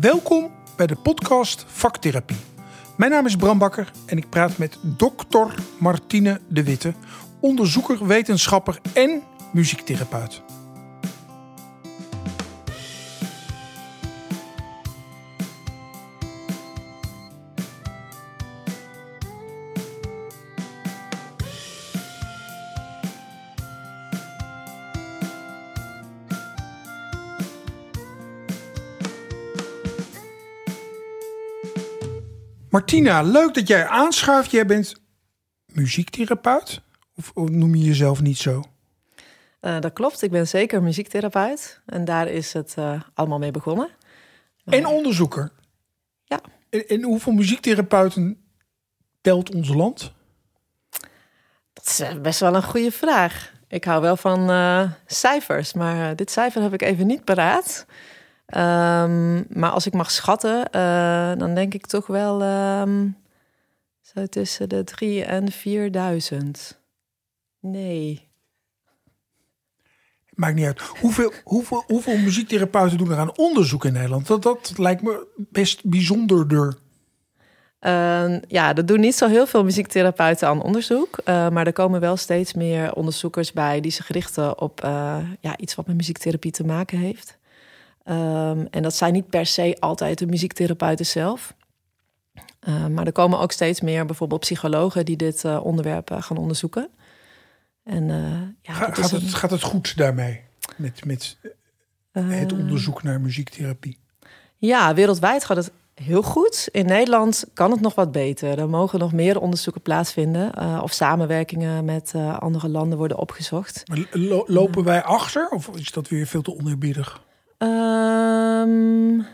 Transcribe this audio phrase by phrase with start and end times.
[0.00, 2.36] Welkom bij de podcast Vaktherapie.
[2.96, 6.94] Mijn naam is Bram Bakker en ik praat met dokter Martine de Witte,
[7.40, 10.42] onderzoeker, wetenschapper en muziektherapeut.
[32.70, 34.50] Martina, leuk dat jij aanschuift.
[34.50, 34.94] Jij bent
[35.66, 36.80] muziektherapeut?
[37.16, 38.62] Of, of noem je jezelf niet zo?
[39.60, 41.80] Uh, dat klopt, ik ben zeker muziektherapeut.
[41.86, 43.88] En daar is het uh, allemaal mee begonnen.
[44.64, 44.74] Maar...
[44.74, 45.52] En onderzoeker?
[46.24, 46.40] Ja.
[46.70, 48.42] En, en, hoeveel muziektherapeuten
[49.20, 50.12] telt ons land?
[51.72, 53.52] Dat is eh, best wel een goede vraag.
[53.68, 54.50] Ik hou wel van
[55.06, 57.86] cijfers, maar dit cijfer heb ik even niet paraat.
[58.56, 62.42] Um, maar als ik mag schatten, uh, dan denk ik toch wel
[62.80, 63.16] um,
[64.00, 66.80] zo tussen de 3 en 4000.
[67.60, 68.28] Nee.
[70.34, 70.80] Maakt niet uit.
[70.80, 74.26] Hoeveel, hoeveel, hoeveel muziektherapeuten doen er aan onderzoek in Nederland?
[74.26, 76.78] Dat, dat lijkt me best bijzonderder.
[77.80, 81.18] Uh, ja, er doen niet zo heel veel muziektherapeuten aan onderzoek.
[81.18, 85.56] Uh, maar er komen wel steeds meer onderzoekers bij die zich richten op uh, ja,
[85.56, 87.38] iets wat met muziektherapie te maken heeft.
[88.04, 91.54] Um, en dat zijn niet per se altijd de muziektherapeuten zelf.
[92.68, 96.36] Uh, maar er komen ook steeds meer bijvoorbeeld psychologen die dit uh, onderwerp uh, gaan
[96.36, 96.88] onderzoeken.
[97.84, 98.06] En,
[98.62, 100.40] ja, Ga, gaat, het, gaat het goed daarmee?
[100.76, 101.36] Met, met
[102.12, 103.98] het onderzoek naar muziektherapie?
[104.56, 106.68] Ja, wereldwijd gaat het heel goed.
[106.72, 108.58] In Nederland kan het nog wat beter.
[108.58, 110.82] Er mogen nog meer onderzoeken plaatsvinden.
[110.82, 113.82] of samenwerkingen met andere landen worden opgezocht.
[113.88, 115.48] Maar lo lopen wij achter?
[115.48, 117.22] Of is dat weer veel te oneerbiedig?
[117.62, 119.26] Um,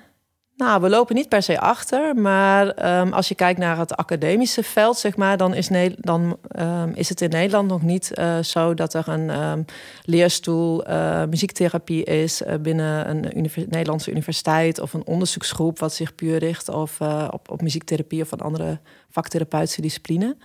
[0.56, 4.62] nou, we lopen niet per se achter, maar um, als je kijkt naar het academische
[4.62, 8.38] veld, zeg maar, dan is, ne dan, um, is het in Nederland nog niet uh,
[8.38, 9.66] zo dat er een
[10.02, 16.14] leerstoel uh, muziektherapie is uh, binnen een univers Nederlandse universiteit of een onderzoeksgroep wat zich
[16.14, 17.00] puur richt of,
[17.30, 20.36] op, op muziektherapie of van andere vaktherapeutische discipline.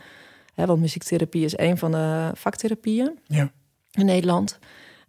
[0.54, 3.52] Hè, want muziektherapie is een van de vaktherapieën ja.
[3.92, 4.60] in Nederland.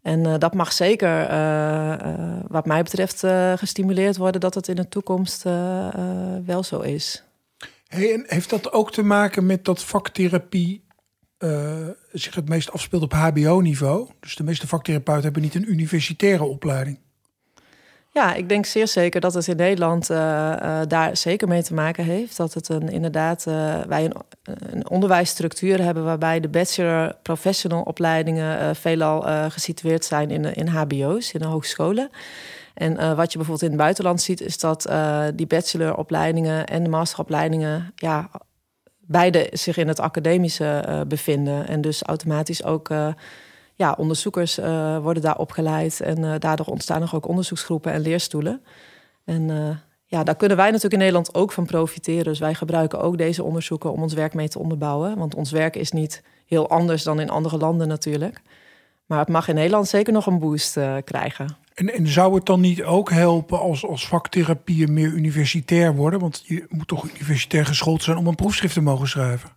[0.03, 3.25] En uh, dat mag zeker, uh, uh, wat mij betreft,
[3.57, 5.43] gestimuleerd worden dat het in de toekomst
[6.45, 7.25] wel zo is.
[7.87, 10.85] Hey, en heeft dat ook te maken met dat vaktherapie
[12.13, 14.09] zich het meest afspeelt op HBO-niveau?
[14.21, 16.99] Dus de meeste vaktherapeuten hebben niet een universitaire opleiding.
[18.15, 21.75] Ja, ik denk zeer zeker dat het in Nederland uh, uh, daar zeker mee te
[21.75, 22.37] maken heeft.
[22.37, 28.77] Dat het een, inderdaad, uh, wij een, een, onderwijsstructuur hebben waarbij de bachelor professional opleidingen
[28.77, 32.11] veelal gesitueerd zijn in, in HBO's, in de hogescholen.
[32.75, 34.93] En wat je bijvoorbeeld in het buitenland ziet, is dat
[35.35, 38.31] die bacheloropleidingen en de masteropleidingen, ja,
[38.99, 41.69] beide zich in het academische bevinden.
[41.69, 42.91] En dus automatisch ook
[43.75, 46.01] ja, onderzoekers uh, worden daar opgeleid.
[46.01, 48.63] En uh, daardoor ontstaan er ook onderzoeksgroepen en leerstoelen.
[49.25, 49.69] En uh,
[50.07, 52.25] ja, daar kunnen wij natuurlijk in Nederland ook van profiteren.
[52.25, 55.19] Dus wij gebruiken ook deze onderzoeken om ons werk mee te onderbouwen.
[55.19, 58.41] Want ons werk is niet heel anders dan in andere landen natuurlijk.
[59.07, 61.57] Maar het mag in Nederland zeker nog een boost krijgen.
[61.75, 66.21] En, en zou het dan niet ook helpen als, als vaktherapieën meer universitair worden?
[66.21, 69.51] Want je moet toch universitair geschoold zijn om een proefschrift te mogen schrijven?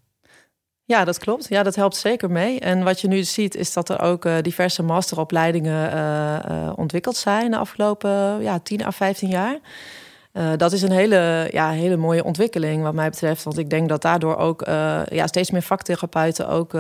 [0.88, 1.48] Ja, dat klopt.
[1.50, 2.60] Ja, dat helpt zeker mee.
[2.60, 7.16] En wat je nu ziet is dat er ook uh, diverse masteropleidingen uh, uh, ontwikkeld
[7.16, 9.60] zijn de afgelopen ja, 10 à 15 jaar.
[10.58, 13.44] dat is een hele, ja, hele mooie ontwikkeling wat mij betreft.
[13.44, 14.62] Want ik denk dat daardoor ook
[15.10, 16.74] ja, steeds meer vaktherapeuten ook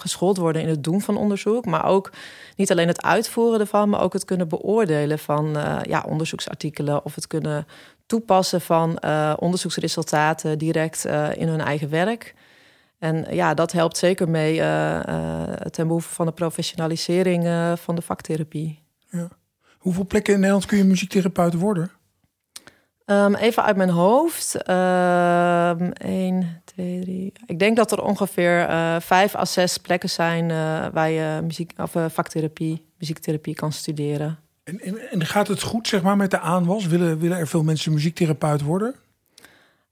[0.00, 1.64] geschoold worden in het doen van onderzoek.
[1.64, 2.10] Maar ook
[2.56, 7.26] niet alleen het uitvoeren ervan, maar ook het kunnen beoordelen van ja, onderzoeksartikelen of het
[7.26, 7.66] kunnen
[8.06, 9.02] toepassen van
[9.38, 12.34] onderzoeksresultaten direct in hun eigen werk.
[13.02, 17.94] En ja, dat helpt zeker mee uh, uh, ten behoeve van de professionalisering uh, van
[17.94, 18.82] de vaktherapie.
[19.10, 19.28] Ja.
[19.78, 21.90] Hoeveel plekken in Nederland kun je muziektherapeut worden?
[23.06, 24.54] Um, even uit mijn hoofd.
[24.54, 27.32] Um, 1, 2, 3.
[27.46, 28.66] Ik denk dat er ongeveer
[29.00, 30.48] vijf à zes plekken zijn
[30.92, 34.38] waar je muziek, of, vaktherapie, muziektherapie kan studeren.
[34.64, 36.86] En, en, en, gaat het goed zeg maar, met de aanwas?
[36.86, 38.94] Willen, willen er veel mensen muziektherapeut worden?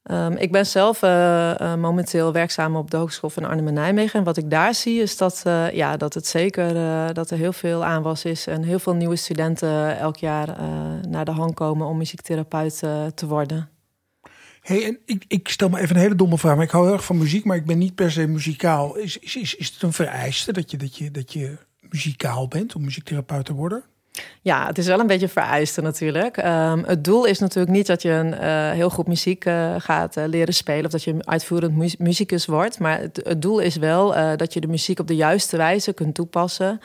[0.02, 4.18] Um, ik ben zelf uh, uh, momenteel werkzaam op de Hogeschool van Arnhem en Nijmegen.
[4.18, 6.74] En wat ik daar zie is dat, uh, ja, dat het zeker
[7.14, 8.46] dat er heel veel aanwas is.
[8.46, 10.56] En heel veel nieuwe studenten elk jaar
[11.08, 12.78] naar de hang komen om muziektherapeut
[13.14, 13.68] te worden.
[14.60, 16.54] Hey, en ik, ik, stel me even een hele domme vraag.
[16.54, 18.96] Maar ik hou heel erg van muziek, maar ik ben niet per se muzikaal.
[18.96, 22.74] Is, is, is, is het een vereiste dat je, dat, je, dat je muzikaal bent
[22.74, 23.84] om muziektherapeut te worden?
[24.42, 26.36] Ja, het is wel een beetje vereiste natuurlijk.
[26.36, 30.16] Um, het doel is natuurlijk niet dat je een uh, heel goed muziek uh, gaat
[30.16, 32.78] uh, leren spelen of dat je een uitvoerend mu muzikus wordt.
[32.78, 36.80] Maar het, doel is wel dat je de muziek op de juiste wijze kunt toepassen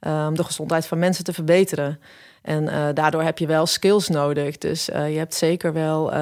[0.00, 2.00] um, de gezondheid van mensen te verbeteren.
[2.42, 4.58] En daardoor heb je wel skills nodig.
[4.58, 6.14] Dus je hebt zeker wel,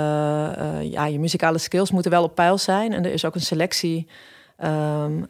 [0.82, 2.92] ja, je muzikale skills moeten wel op peil zijn.
[2.92, 4.06] En er is ook een selectie
[4.64, 5.28] um,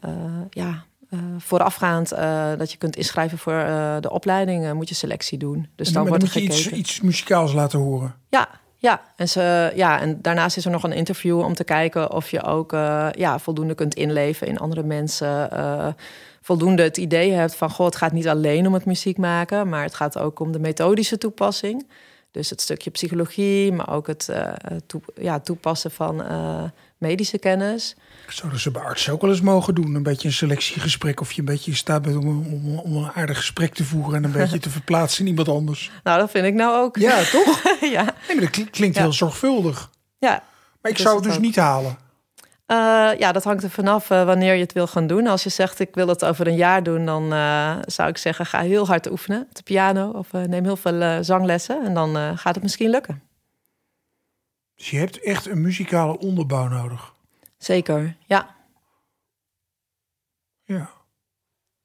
[0.51, 5.39] ja, uh, voorafgaand uh, dat je kunt inschrijven voor uh, de opleiding, moet je selectie
[5.39, 5.69] doen.
[5.75, 8.15] Dus dan, wordt moet je iets, iets muzikaals laten horen.
[8.29, 9.01] Ja, ja.
[9.17, 12.43] En, ze, ja, en daarnaast is er nog een interview om te kijken of je
[12.43, 12.73] ook
[13.13, 15.49] ja, voldoende kunt inleven in andere mensen.
[16.41, 19.83] voldoende het idee hebt van, goh, het gaat niet alleen om het muziek maken, maar
[19.83, 21.87] het gaat ook om de methodische toepassing.
[22.31, 24.31] Dus het stukje psychologie, maar ook het
[24.87, 26.23] toe, ja, toepassen van
[26.99, 27.97] medische kennis.
[28.29, 29.95] Zouden ze bij artsen ook wel eens mogen doen?
[29.95, 33.11] Een beetje een selectiegesprek of je een beetje in staat bent om, om, om een
[33.13, 35.91] aardig gesprek te voeren en een beetje te verplaatsen in iemand anders.
[36.03, 36.97] Nou, dat vind ik nou ook.
[36.97, 37.63] Ja, toch?
[37.81, 38.15] ja.
[38.29, 39.91] Nee, maar dat klinkt heel zorgvuldig.
[40.19, 40.43] Ja.
[40.83, 41.99] Maar ik zou het dus niet halen.
[42.67, 45.27] Uh, ja, dat hangt er vanaf uh, wanneer je het wil gaan doen.
[45.27, 48.47] Als je zegt ik wil het over een jaar doen, dan uh, zou ik zeggen
[48.47, 52.55] ga heel hard oefenen op de piano of neem heel veel zanglessen en dan gaat
[52.55, 53.23] het misschien lukken.
[54.75, 57.15] Dus je hebt echt een muzikale onderbouw nodig.
[57.59, 58.55] Zeker, ja.
[60.65, 60.91] Ja.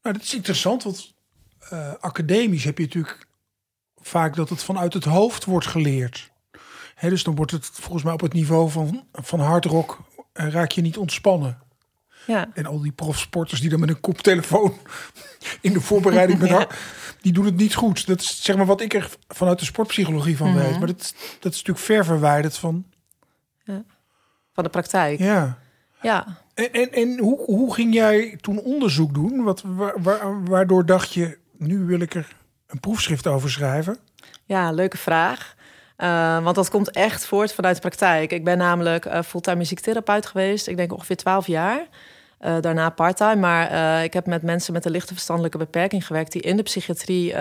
[0.01, 1.13] Nou, dat is interessant, want
[1.99, 3.27] academisch heb je natuurlijk
[3.95, 6.31] vaak dat het vanuit het hoofd wordt geleerd.
[6.95, 9.99] He, dus dan wordt het volgens mij op het niveau van, van hard rock
[10.33, 11.59] uh, raak je niet ontspannen.
[12.27, 12.49] Ja.
[12.53, 14.77] En al die profsporters die dan met een koptelefoon
[15.61, 16.67] in de voorbereiding met ja.
[17.21, 18.07] die doen het niet goed.
[18.07, 20.63] Dat is zeg maar wat ik er vanuit de sportpsychologie van mm -hmm.
[20.63, 20.77] weet.
[20.77, 22.85] Maar dat, dat is natuurlijk ver verwijderd van.
[23.63, 23.83] Ja.
[24.53, 25.19] Van de praktijk.
[25.19, 25.57] Ja.
[26.01, 26.39] Ja.
[26.53, 29.43] En, en, en hoe, hoe ging jij toen onderzoek doen?
[29.43, 32.35] Wat, wa waardoor dacht je, nu wil ik er
[32.67, 33.97] een proefschrift over schrijven?
[34.45, 35.55] Ja, leuke vraag.
[36.03, 38.31] Uh, want dat komt echt voort vanuit de praktijk.
[38.31, 40.67] Ik ben namelijk uh, fulltime muziektherapeut geweest.
[40.67, 41.87] Ik denk ongeveer 12 jaar.
[42.41, 43.35] Uh, daarna parttime.
[43.35, 46.31] Maar ik heb met mensen met een lichte verstandelijke beperking gewerkt...
[46.31, 47.33] die in de psychiatrie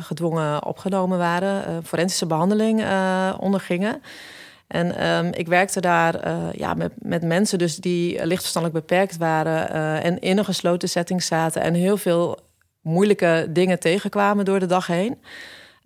[0.00, 1.84] gedwongen opgenomen waren.
[1.84, 2.84] forensische behandeling
[3.38, 4.02] ondergingen.
[4.66, 6.14] En um, ik werkte daar
[6.56, 9.70] ja, met, met mensen dus die lichtverstandelijk beperkt waren
[10.02, 12.38] en in een gesloten setting zaten en heel veel
[12.80, 15.18] moeilijke dingen tegenkwamen door de dag heen.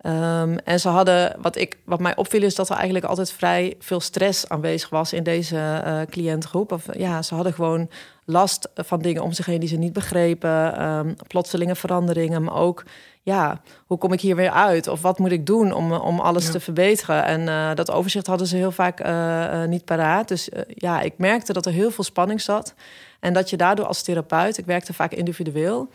[0.05, 3.75] Um, en ze hadden, wat, ik, wat mij opviel, is dat er eigenlijk altijd vrij
[3.79, 6.71] veel stress aanwezig was in deze uh, cliëntgroep.
[6.71, 7.89] Of, ja, ze hadden gewoon
[8.25, 12.83] last van dingen om zich heen die ze niet begrepen, um, plotselinge veranderingen, maar ook
[13.21, 14.87] ja, hoe kom ik hier weer uit?
[14.87, 17.23] Of wat moet ik doen om, om alles te verbeteren?
[17.23, 20.27] En uh, dat overzicht hadden ze heel vaak uh, niet paraat.
[20.27, 22.73] Dus ja, ik merkte dat er heel veel spanning zat.
[23.19, 25.89] En dat je daardoor als therapeut, ik werkte vaak individueel...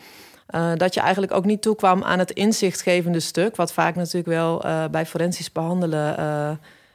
[0.75, 3.55] dat je eigenlijk ook niet toekwam aan het inzichtgevende stuk...
[3.55, 6.15] wat vaak natuurlijk wel bij forensisch behandelen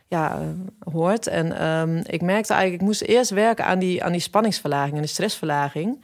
[0.06, 0.38] ja,
[0.92, 1.26] hoort.
[1.26, 5.02] En um, ik merkte eigenlijk, ik moest eerst werken aan die, aan die spanningsverlaging en
[5.02, 5.98] de stressverlaging...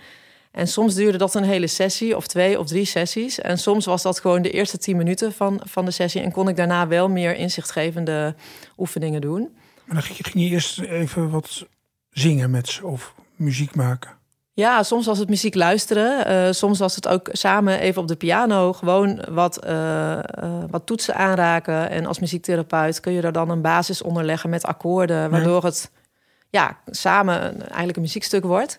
[0.54, 3.40] En soms duurde dat een hele sessie of twee of drie sessies.
[3.40, 6.20] En soms was dat gewoon de eerste tien minuten van, van de sessie.
[6.20, 8.34] En kon ik daarna wel meer inzichtgevende
[8.78, 9.56] oefeningen doen.
[9.84, 11.66] Maar dan ging je eerst even wat
[12.10, 14.10] zingen met ze of muziek maken?
[14.56, 16.30] Ja, soms was het muziek luisteren.
[16.46, 20.18] Uh, soms was het ook samen even op de piano gewoon wat, uh, uh,
[20.70, 21.90] wat toetsen aanraken.
[21.90, 25.90] En als muziektherapeut kun je er dan een basis onder leggen met akkoorden, waardoor het
[26.50, 28.78] ja, samen eigenlijk een muziekstuk wordt.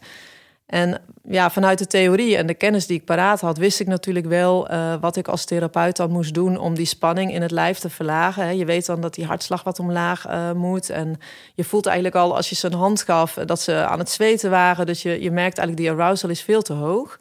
[0.65, 4.25] En ja, vanuit de theorie en de kennis die ik paraat had, wist ik natuurlijk
[4.25, 7.79] wel uh, wat ik als therapeut dan moest doen om die spanning in het lijf
[7.79, 8.57] te verlagen.
[8.57, 10.89] Je weet dan dat die hartslag wat omlaag uh, moet.
[10.89, 11.19] En
[11.53, 14.49] je voelt eigenlijk al als je ze een hand gaf dat ze aan het zweten
[14.49, 14.85] waren.
[14.85, 17.19] Dus je, je merkt eigenlijk die arousal is veel te hoog.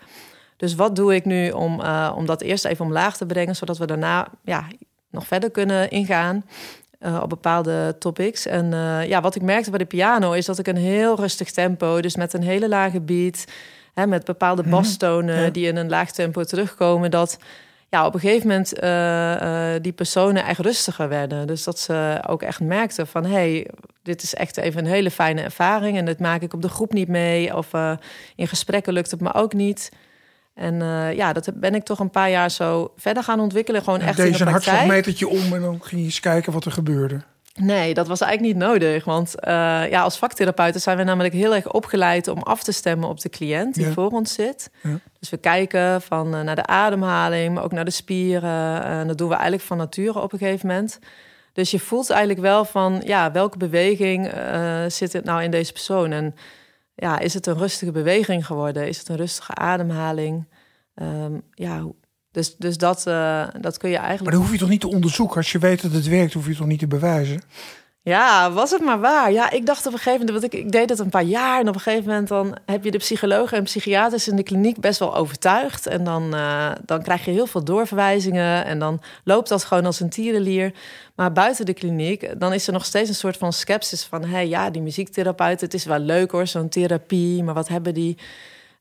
[0.56, 1.80] Dus wat doe ik nu om,
[2.14, 4.66] om dat eerst even omlaag te brengen, zodat we daarna ja,
[5.10, 6.44] nog verder kunnen ingaan?
[7.06, 8.46] Uh, op bepaalde topics.
[8.46, 11.50] En uh, ja, wat ik merkte bij de piano is dat ik een heel rustig
[11.50, 13.44] tempo, dus met een hele lage beat,
[13.94, 14.70] hè, met bepaalde mhm.
[14.70, 15.50] bastonen ja.
[15.50, 17.38] die in een laag tempo terugkomen, dat
[17.88, 21.46] ja, op een gegeven moment uh, die personen echt rustiger werden.
[21.46, 23.70] Dus dat ze ook echt merkten van, hey,
[24.02, 26.92] dit is echt even een hele fijne ervaring en dit maak ik op de groep
[26.92, 27.68] niet mee of
[28.36, 29.90] in gesprekken lukt het me ook niet.
[30.54, 33.82] En uh, ja, dat ben ik toch een paar jaar zo verder gaan ontwikkelen.
[33.82, 36.64] Gewoon echt Deze in de een hartslagmetertje om en dan ging je eens kijken wat
[36.64, 37.20] er gebeurde.
[37.54, 39.04] Nee, dat was eigenlijk niet nodig.
[39.04, 39.50] Want uh,
[39.90, 43.28] ja, als vaktherapeuten zijn we namelijk heel erg opgeleid om af te stemmen op de
[43.28, 43.92] cliënt die ja.
[43.92, 44.70] voor ons zit.
[44.82, 44.98] Ja.
[45.18, 48.82] Dus we kijken van uh, naar de ademhaling, maar ook naar de spieren.
[48.82, 50.98] En dat doen we eigenlijk van nature op een gegeven moment.
[51.52, 54.30] Dus je voelt eigenlijk wel van ja, welke beweging
[54.88, 56.12] zit het nou in deze persoon?
[56.12, 56.34] En
[56.94, 58.88] ja, is het een rustige beweging geworden?
[58.88, 60.48] Is het een rustige ademhaling?
[60.94, 61.86] Um, ja,
[62.30, 64.22] Dus, dus dat, uh, dat kun je eigenlijk.
[64.22, 65.36] Maar dan hoef je toch niet te onderzoeken?
[65.36, 67.42] Als je weet dat het werkt, hoef je toch niet te bewijzen?
[68.04, 69.32] Ja, was het maar waar.
[69.32, 71.60] Ja, ik dacht op een gegeven moment, want ik, ik deed het een paar jaar.
[71.60, 74.80] En op een gegeven moment dan heb je de psychologen en psychiaters in de kliniek
[74.80, 75.86] best wel overtuigd.
[75.86, 78.64] En dan, uh, dan krijg je heel veel doorverwijzingen.
[78.64, 80.72] En dan loopt dat gewoon als een tierenlier.
[81.14, 84.22] Maar buiten de kliniek, dan is er nog steeds een soort van sceptisch van...
[84.22, 87.42] hé, hey, ja, die muziektherapeut, het is wel leuk hoor, zo'n therapie.
[87.42, 88.16] Maar wat hebben die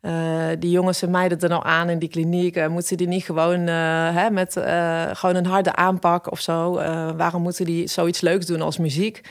[0.05, 2.57] uh, die jongens en meiden er nou aan in die kliniek?
[2.57, 4.53] Uh, moeten die niet gewoon uh, hè, met
[5.13, 6.73] gewoon een harde aanpak of zo?
[7.17, 9.21] waarom moeten die zoiets leuks doen als muziek?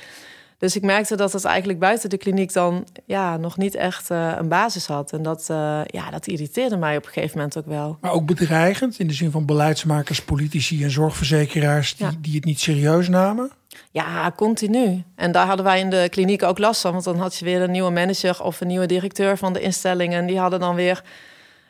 [0.59, 4.49] Dus ik merkte dat het eigenlijk buiten de kliniek dan ja, nog niet echt een
[4.49, 5.13] basis had.
[5.13, 5.45] En dat,
[5.87, 7.99] ja, dat irriteerde mij op een gegeven moment ook wel.
[8.01, 12.61] Maar ook bedreigend in de zin van beleidsmakers, politici en zorgverzekeraars die, die het niet
[12.61, 13.51] serieus namen?
[13.93, 15.05] Ja, continu.
[15.17, 16.93] En daar hadden wij in de kliniek ook last van.
[16.93, 20.13] Want dan had je weer een nieuwe manager of een nieuwe directeur van de instelling.
[20.13, 21.03] En die hadden dan weer...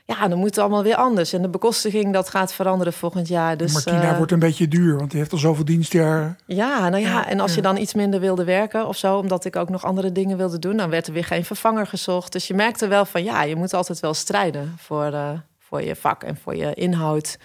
[0.05, 1.33] Ja, dan moet het allemaal weer anders.
[1.33, 3.57] En de bekostiging, dat gaat veranderen volgend jaar.
[3.57, 6.37] Dus, Martina uh, wordt een beetje duur, want die heeft al zoveel dienstjaar.
[6.47, 9.17] Ja, nou ja, en als je dan iets minder wilde werken of zo...
[9.17, 10.77] omdat ik ook nog andere dingen wilde doen...
[10.77, 12.33] dan werd er weer geen vervanger gezocht.
[12.33, 14.75] Dus je merkte wel van, ja, je moet altijd wel strijden...
[14.79, 17.39] voor, uh, voor je vak en voor je inhoud.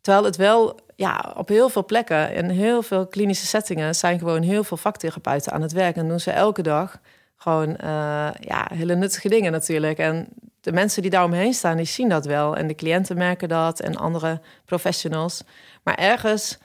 [0.00, 4.42] Terwijl het wel ja, op heel veel plekken in heel veel klinische settingen zijn gewoon
[4.42, 5.96] heel veel vaktherapeuten aan het werk.
[5.96, 6.98] En doen ze elke dag
[7.36, 9.98] gewoon uh, ja, hele nuttige dingen natuurlijk.
[9.98, 10.28] En
[10.60, 12.56] de mensen die daaromheen staan, die zien dat wel.
[12.56, 15.42] En de cliënten merken dat en andere professionals.
[15.82, 16.58] Maar ergens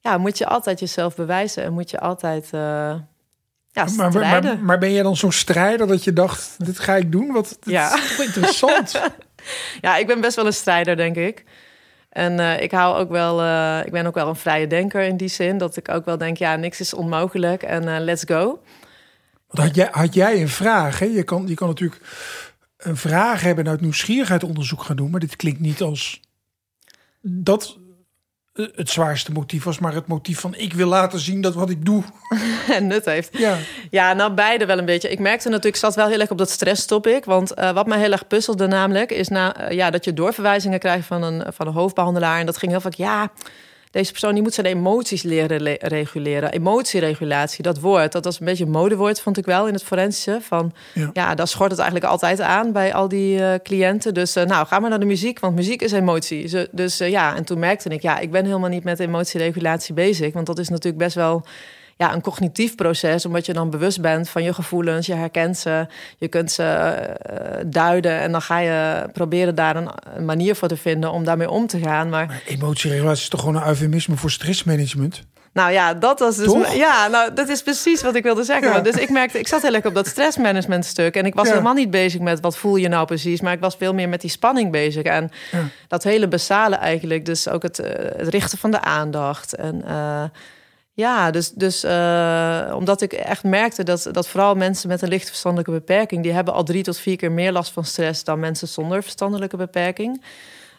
[0.00, 2.44] ja, moet je altijd jezelf bewijzen en moet je altijd.
[2.44, 2.60] Uh,
[3.72, 7.12] ja, maar, maar, maar, ben je dan zo'n strijder dat je dacht, dit ga ik
[7.12, 7.32] doen?
[7.32, 7.94] Wat ja.
[7.94, 9.00] is interessant.
[9.86, 11.44] ja, ik ben best wel een strijder, denk ik.
[12.10, 15.16] En uh, ik hou ook wel, uh, ik ben ook wel een vrije denker in
[15.16, 15.58] die zin.
[15.58, 18.62] Dat ik ook wel denk, ja, niks is onmogelijk en uh, let's go.
[19.46, 20.98] Want had jij, had jij een vraag?
[20.98, 21.04] Hè?
[21.04, 22.02] Je, kan, je kan natuurlijk
[22.76, 25.10] een vraag hebben en uit nieuwsgierigheid onderzoek gaan doen.
[25.10, 26.20] Maar dit klinkt niet als
[27.20, 27.78] dat
[28.52, 31.84] het zwaarste motief was, maar het motief van ik wil laten zien dat wat ik
[31.84, 32.02] doe
[32.76, 33.38] en nut heeft.
[33.38, 33.56] Ja.
[33.90, 35.10] ja, nou beide wel een beetje.
[35.10, 37.98] Ik merkte natuurlijk, ik zat wel heel erg op dat stresstopic, want uh, wat mij
[37.98, 41.66] heel erg puzzelde namelijk is na, uh, ja, dat je doorverwijzingen krijgt van een van
[41.66, 43.30] een hoofdbehandelaar en dat ging heel vaak ja
[43.90, 46.52] deze persoon die moet zijn emoties leren reguleren.
[46.52, 50.38] Emotieregulatie, dat woord, dat was een beetje een modewoord, vond ik wel in het forensische.
[50.40, 54.14] Van ja, ja daar schort het eigenlijk altijd aan bij al die uh, cliënten.
[54.14, 56.68] Dus uh, nou, ga maar naar de muziek, want muziek is emotie.
[56.70, 60.32] Dus uh, ja, en toen merkte ik, ja, ik ben helemaal niet met emotieregulatie bezig.
[60.32, 61.44] Want dat is natuurlijk best wel
[62.00, 65.86] ja, een cognitief proces, omdat je dan bewust bent van je gevoelens, je herkent ze,
[66.18, 70.68] je kunt ze uh, duiden en dan ga je proberen daar een, een, manier voor
[70.68, 72.08] te vinden om daarmee om te gaan.
[72.08, 75.22] Maar, maar emotieregulatie is toch gewoon een eufemisme voor stressmanagement?
[75.52, 76.72] Nou ja, dat was dus.
[76.72, 78.72] Ja, nou, dat is precies wat ik wilde zeggen.
[78.72, 78.80] Ja.
[78.80, 81.14] Dus ik merkte, ik zat heel erg op dat stressmanagement stuk.
[81.14, 81.52] En ik was ja.
[81.52, 83.40] helemaal niet bezig met wat voel je nou precies.
[83.40, 85.02] Maar ik was veel meer met die spanning bezig.
[85.02, 85.64] En ja.
[85.88, 87.24] dat hele basale eigenlijk.
[87.24, 89.54] Dus ook het, uh, het richten van de aandacht.
[89.54, 90.22] En uh,
[91.00, 95.28] ja, dus, dus uh, omdat ik echt merkte dat, dat vooral mensen met een licht
[95.28, 96.22] verstandelijke beperking...
[96.22, 99.56] die hebben al drie tot vier keer meer last van stress dan mensen zonder verstandelijke
[99.56, 100.24] beperking.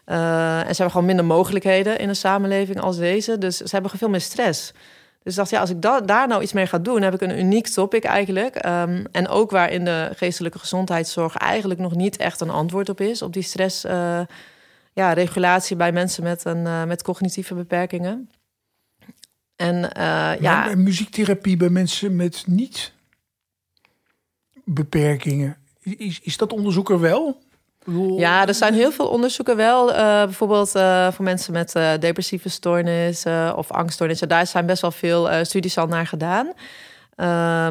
[0.06, 3.38] Uh, en ze hebben gewoon minder mogelijkheden in een samenleving als deze.
[3.38, 4.72] Dus ze hebben veel meer stress.
[5.24, 7.22] Dus ik dacht, ja, als ik da daar nou iets mee ga doen, heb ik
[7.22, 8.66] een uniek topic eigenlijk.
[8.66, 13.02] Um, en ook waar in de geestelijke gezondheidszorg eigenlijk nog niet echt een antwoord op
[13.02, 14.20] is, op die stress, uh,
[14.94, 18.30] ja, regulatie bij mensen met, een, met cognitieve beperkingen.
[19.62, 20.70] En uh, ja.
[20.70, 22.94] En muziektherapie bij mensen met niet
[24.64, 25.58] beperkingen.
[25.82, 27.42] Is, is dat onderzoek er wel?
[28.18, 29.90] Ja, er zijn heel veel onderzoeken wel.
[29.90, 34.30] Uh, bijvoorbeeld uh, voor mensen met uh, depressieve stoornissen of angststoornissen.
[34.30, 36.54] Daar zijn best wel veel studies al naar gedaan.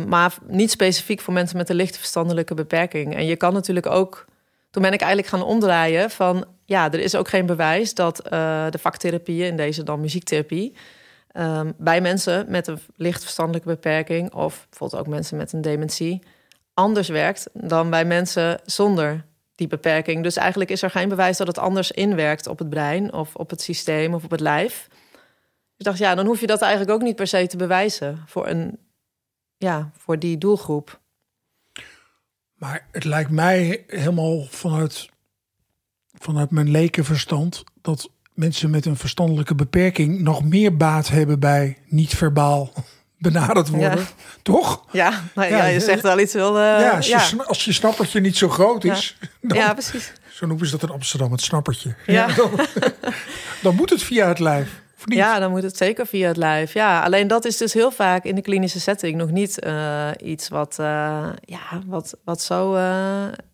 [0.09, 3.16] maar niet specifiek voor mensen met een lichte verstandelijke beperking.
[3.16, 4.25] En je kan natuurlijk ook.
[4.70, 8.16] Toen ben ik eigenlijk gaan omdraaien van ja, er is ook geen bewijs dat
[8.70, 10.75] de vaktherapieën, in deze dan muziektherapie,
[11.32, 16.22] um, bij mensen met een licht verstandelijke beperking of bijvoorbeeld ook mensen met een dementie
[16.80, 20.22] anders werkt dan bij mensen zonder die beperking.
[20.22, 23.50] Dus eigenlijk is er geen bewijs dat het anders inwerkt op het brein of op
[23.50, 24.88] het systeem of op het lijf.
[25.76, 28.46] Ik dacht, ja, dan hoef je dat eigenlijk ook niet per se te bewijzen voor,
[28.46, 28.78] een,
[29.56, 31.00] ja, voor die doelgroep.
[32.54, 35.08] Maar het lijkt mij helemaal vanuit,
[36.12, 38.10] vanuit mijn lekenverstand dat
[38.40, 42.73] mensen met een verstandelijke beperking nog meer baat hebben bij niet-verbaal
[43.18, 44.06] benaderd worden.
[44.42, 44.85] Toch?
[44.92, 46.56] Ja, maar ja, je zegt wel iets wel.
[46.56, 49.16] Uh, ja, als je, als je snappertje niet zo groot is.
[49.40, 50.12] Dan, ja, precies.
[50.28, 51.94] Zo noemen ze dat in Amsterdam, het snappertje.
[52.06, 52.26] Ja.
[52.26, 52.50] dan,
[53.62, 54.82] dan, moet het via het lijf.
[55.04, 56.73] Ja, dan moet het zeker via het lijf.
[56.73, 60.49] Ja, alleen dat is dus heel vaak in de klinische setting nog niet uh, iets
[60.49, 60.87] wat, uh,
[61.44, 62.75] ja, wat, wat zo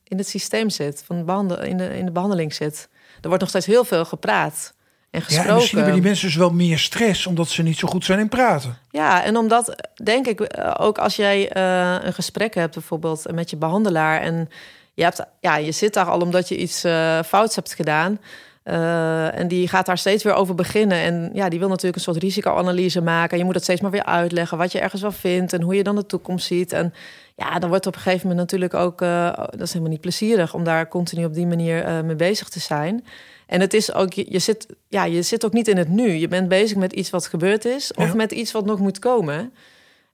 [0.05, 2.89] in het systeem zit, van de in, de, in de behandeling zit.
[3.21, 4.75] Er wordt nog steeds heel veel gepraat
[5.17, 7.89] en Ja, en misschien hebben die mensen dus wel meer stress omdat ze niet zo
[7.89, 8.79] goed zijn in praten.
[8.91, 13.57] Ja, en omdat, denk ik, ook als jij eh, een gesprek hebt, bijvoorbeeld met je
[13.57, 14.49] behandelaar, en
[14.95, 18.19] je, hebt, ja, je zit daar al omdat je iets eh, fouts hebt gedaan.
[18.63, 20.99] eh, en die gaat daar steeds weer over beginnen.
[20.99, 23.39] En ja, die wil natuurlijk een soort risicoanalyse maken.
[23.39, 25.83] Je moet het steeds maar weer uitleggen wat je ergens wel vindt en hoe je
[25.83, 26.73] dan de toekomst ziet.
[26.73, 26.95] En
[27.37, 30.65] ja, dan wordt op een gegeven moment natuurlijk ook, dat is helemaal niet plezierig om
[30.65, 33.05] daar continu op die manier mee bezig te zijn.
[33.47, 36.11] En het is ook, je, je zit, ja, je zit ook niet in het nu.
[36.13, 38.15] Je bent bezig met iets wat gebeurd is of Ja.
[38.15, 39.53] met iets wat nog moet komen.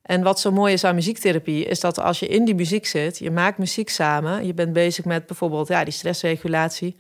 [0.03, 3.19] En wat zo mooi is aan muziektherapie, is dat als je in die muziek zit,
[3.19, 6.97] je maakt muziek samen, je bent bezig met bijvoorbeeld ja, die stressregulatie,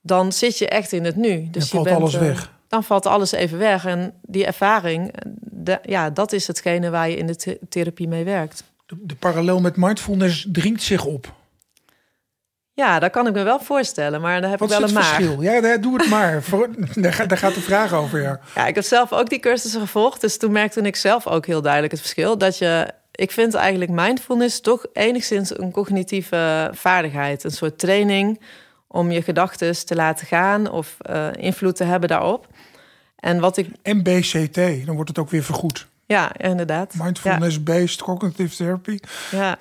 [0.00, 1.48] dan zit je echt in het nu.
[1.50, 2.52] Dus Dan je valt bent, alles eh, weg.
[2.68, 3.84] Dan valt alles even weg.
[3.86, 8.24] En die ervaring, de- ja, dat is hetgene waar je in de th- therapie mee
[8.24, 8.64] werkt.
[8.86, 11.32] De, de parallel met mindfulness dringt zich op.
[12.74, 15.04] Ja, dat kan ik me wel voorstellen, maar daar heb Wat ik wel een maar.
[15.04, 15.42] verschil?
[15.42, 16.42] Ja, doe het maar.
[16.94, 18.40] Daar, gaat, daar gaat de vraag over, ja.
[18.54, 20.20] Ja, ik heb zelf ook die cursussen gevolgd.
[20.20, 22.38] Dus toen merkte ik zelf ook heel duidelijk het verschil.
[22.38, 27.44] Dat je, ik vind eigenlijk mindfulness toch enigszins een cognitieve vaardigheid.
[27.44, 28.40] Een soort training
[28.88, 32.46] om je gedachten te laten gaan of eh, invloed te hebben daarop.
[33.16, 35.86] En wat ik, MBCT, dan wordt het ook weer vergoed.
[36.06, 36.94] ja, inderdaad.
[36.94, 38.98] Mindfulness-based cognitive therapy.
[39.30, 39.58] Ja.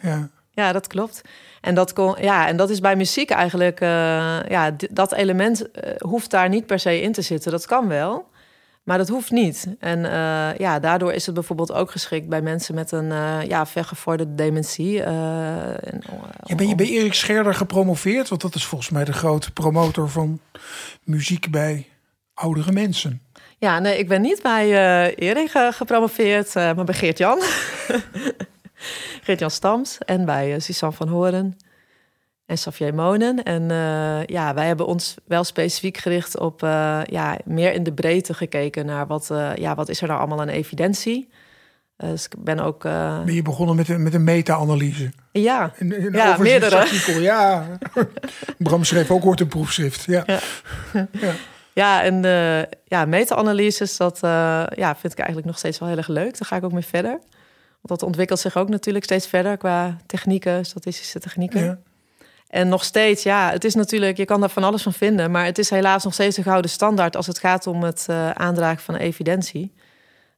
[0.51, 1.21] ja, dat klopt.
[1.61, 5.93] En dat, kon, ja, en dat is bij muziek eigenlijk, eh, ja, dat element eh,
[5.97, 7.51] hoeft daar niet per se in te zitten.
[7.51, 8.25] Dat kan wel,
[8.83, 9.67] maar dat hoeft niet.
[9.79, 13.11] En eh, ja, daardoor is het bijvoorbeeld ook geschikt bij mensen met een
[13.47, 15.03] ja, vergevorderde dementie.
[15.03, 16.01] en,
[16.43, 18.29] Ja, ben je bij Erik Scherder gepromoveerd?
[18.29, 20.39] Want dat is volgens mij de grote promotor van
[21.03, 21.87] muziek bij
[22.33, 23.21] oudere mensen.
[23.57, 24.65] Ja, nee, ik ben niet bij
[25.15, 27.41] Erik gepromoveerd, maar bij Geert-Jan.
[29.23, 31.57] Geert-Jan Stams en bij eh, Suzanne van Horen
[32.45, 33.43] en Xavier Monen.
[33.43, 37.93] En eh, ja, wij hebben ons wel specifiek gericht op eh, ja, meer in de
[37.93, 41.29] breedte gekeken naar wat, ja, wat is er nou allemaal aan evidentie.
[41.97, 42.83] Dus ik ben ook...
[42.83, 45.11] Ben je begonnen met een, met een meta-analyse?
[45.31, 47.67] ja, Een, een Ja, overzichtsartikel, Ja,
[48.57, 50.03] Bram schreef ook ooit een proefschrift.
[50.03, 50.23] Ja.
[50.25, 51.33] Ja.
[51.73, 52.21] ja, en
[52.85, 54.19] ja, meta-analyses, dat
[54.75, 56.37] ja, vind ik eigenlijk nog steeds wel heel erg leuk.
[56.37, 57.19] Daar ga ik ook mee verder.
[57.81, 61.63] Want dat ontwikkelt zich ook natuurlijk steeds verder qua technieken, statistische technieken.
[61.63, 61.79] Ja.
[62.47, 65.45] En nog steeds, ja, het is natuurlijk, je kan daar van alles van vinden, maar
[65.45, 68.83] het is helaas nog steeds een gouden standaard als het gaat om het eh, aandragen
[68.83, 69.73] van evidentie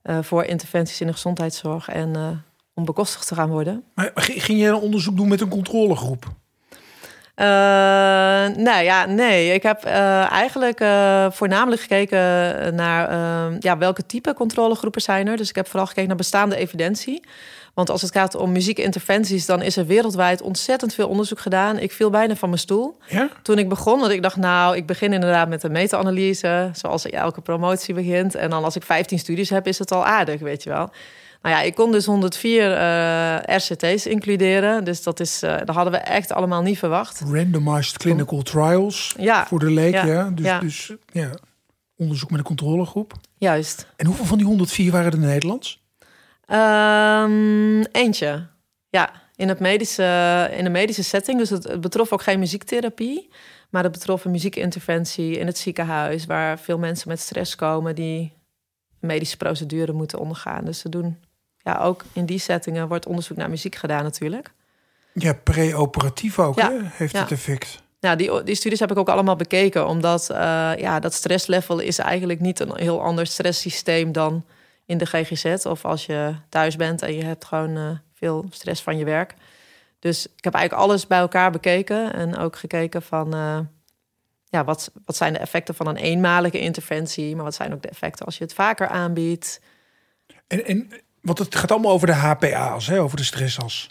[0.01, 2.27] eh, voor interventies in de gezondheidszorg en eh,
[2.73, 3.83] om bekostigd te gaan worden.
[3.95, 6.25] Maar ging je een onderzoek doen met een controlegroep?
[7.35, 7.45] Eh,
[8.55, 9.53] nou ja, nee.
[9.53, 12.19] Ik heb eh, eigenlijk eh, voornamelijk gekeken
[12.75, 15.37] naar eh, ja, welke type controlegroepen zijn er.
[15.37, 17.23] Dus ik heb vooral gekeken naar bestaande evidentie.
[17.73, 21.79] Want als het gaat om muziekinterventies, dan is er wereldwijd ontzettend veel onderzoek gedaan.
[21.79, 23.29] Ik viel bijna van mijn stoel Ja?
[23.41, 23.99] toen ik begon.
[23.99, 28.35] Want ik dacht, nou, ik begin inderdaad met een meta-analyse, zoals elke promotie begint.
[28.35, 30.91] En dan als ik 15 studies heb, is het al aardig, weet je wel.
[31.43, 34.83] Nou ja, ik kon dus 104 eh, RCT's includeren.
[34.83, 37.19] Dus dat, is, eh dat hadden we echt allemaal niet verwacht.
[37.19, 39.15] Randomized clinical trials.
[39.17, 40.05] Ja, Voor de leek, ja.
[40.05, 40.59] Ja, Dus, ja.
[40.59, 41.29] dus ja,
[41.95, 43.13] onderzoek met een controlegroep.
[43.37, 43.87] juist.
[43.95, 45.81] En hoeveel van die 104 waren er Nederlands?
[46.45, 48.47] Ehm, eentje.
[48.89, 51.37] Ja, in, het medische, in de medische setting.
[51.39, 53.29] Dus het, het betrof ook geen muziektherapie.
[53.69, 56.25] Maar het betrof een muziekinterventie in het ziekenhuis.
[56.25, 58.33] Waar veel mensen met stress komen die
[58.99, 60.65] medische procedure moeten ondergaan.
[60.65, 61.17] Dus ze doen,
[61.63, 64.51] ja, ook in die settingen wordt onderzoek naar muziek gedaan natuurlijk.
[65.13, 66.79] Ja, pre-operatief ook, Ja, hè?
[66.81, 67.19] heeft ja.
[67.21, 67.81] het effect.
[67.99, 69.87] Nou, die, die studies heb ik ook allemaal bekeken.
[69.87, 74.45] Omdat eh, ja, dat stresslevel is eigenlijk niet een heel ander stresssysteem dan
[74.85, 75.65] in de GGZ.
[75.65, 79.33] Of als je thuis bent en je hebt gewoon eh, veel stress van je werk.
[79.99, 82.13] Dus ik heb eigenlijk alles bij elkaar bekeken.
[82.13, 83.33] En ook gekeken van...
[83.33, 83.59] eh,
[84.53, 87.35] ja, wat, wat zijn de effecten van een eenmalige interventie?
[87.35, 89.61] Maar wat zijn ook de effecten als je het vaker aanbiedt?
[90.47, 90.89] En, en,
[91.23, 93.01] want het gaat allemaal over de HPA's, hè?
[93.01, 93.89] over de stressas.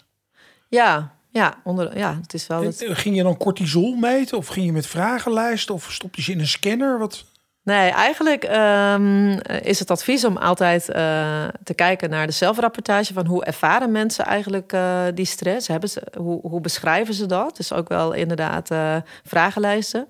[0.69, 2.63] Ja, ja, onder, ja het is wel...
[2.63, 4.37] Het, Ging je dan cortisol meten?
[4.37, 5.75] Of ging je met vragenlijsten?
[5.75, 6.99] Of stop je ze in een scanner?
[6.99, 7.25] Wat?
[7.63, 13.25] Nee, eigenlijk ehm, is het advies om altijd eh, te kijken naar de zelfrapportage van
[13.25, 15.89] hoe ervaren mensen eigenlijk eh, die stress hebben.
[15.89, 17.57] Ze, hoe, hoe beschrijven ze dat?
[17.57, 20.07] Dus ook wel inderdaad eh, vragenlijsten.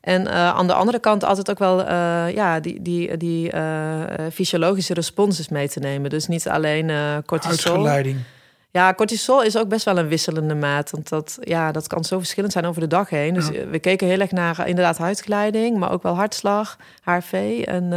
[0.00, 4.02] En eh, aan de andere kant altijd ook wel eh, ja, die, die, die eh,
[4.32, 6.10] fysiologische responses mee te nemen.
[6.10, 6.90] Dus niet alleen
[7.26, 7.72] cortisol.
[7.72, 8.18] Uitgeleiding.
[8.72, 10.90] Ja, cortisol is ook best wel een wisselende maat.
[10.90, 13.34] Want dat, ja, dat kan zo verschillend zijn over de dag heen.
[13.34, 13.66] Dus Ja.
[13.66, 17.62] we keken heel erg naar inderdaad huidgeleiding, maar ook wel hartslag, HRV.
[17.66, 17.92] En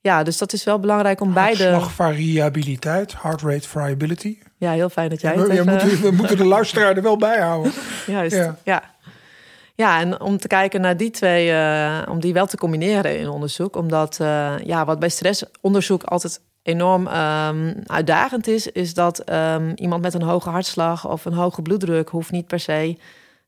[0.00, 1.64] ja, dus dat is wel belangrijk om beide...
[1.64, 4.38] Hartslagvariabiliteit, heart rate variability.
[4.56, 5.72] Ja, heel fijn dat jij we, het ja, even...
[5.72, 7.72] moeten, we moeten de luisteraar er wel bij houden.
[8.06, 8.56] Juist, Ja.
[8.64, 8.93] ja.
[9.76, 13.28] Ja, en om te kijken naar die twee, uh, om die wel te combineren in
[13.28, 13.76] onderzoek.
[13.76, 20.02] Omdat uh, ja, wat bij stressonderzoek altijd enorm um, uitdagend is, is dat um, iemand
[20.02, 22.96] met een hoge hartslag of een hoge bloeddruk hoeft niet per se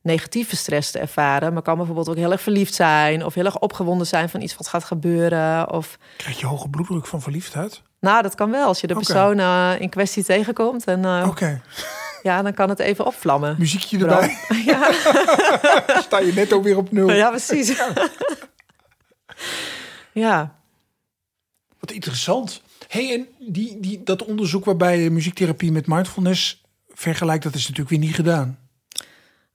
[0.03, 3.59] negatieve stress te ervaren, maar kan bijvoorbeeld ook heel erg verliefd zijn of heel erg
[3.59, 5.73] opgewonden zijn van iets wat gaat gebeuren.
[5.73, 5.99] Of...
[6.17, 7.83] Krijg je hoge bloeddruk van verliefdheid?
[8.01, 10.85] Nou, dat kan wel als je de persoon uh, in kwestie tegenkomt.
[10.85, 11.61] En, Oké.
[12.27, 13.57] Ja, dan kan het even opvlammen.
[13.59, 14.37] Muziekje erbij.
[14.65, 14.93] Ja.
[16.07, 17.11] Sta je net ook weer op nul.
[17.11, 17.77] Ja, precies.
[20.25, 20.61] ja.
[21.79, 22.63] Wat interessant.
[22.89, 27.89] hey, en die, die, dat onderzoek waarbij je muziektherapie met mindfulness vergelijkt, dat is natuurlijk
[27.89, 28.59] weer niet gedaan.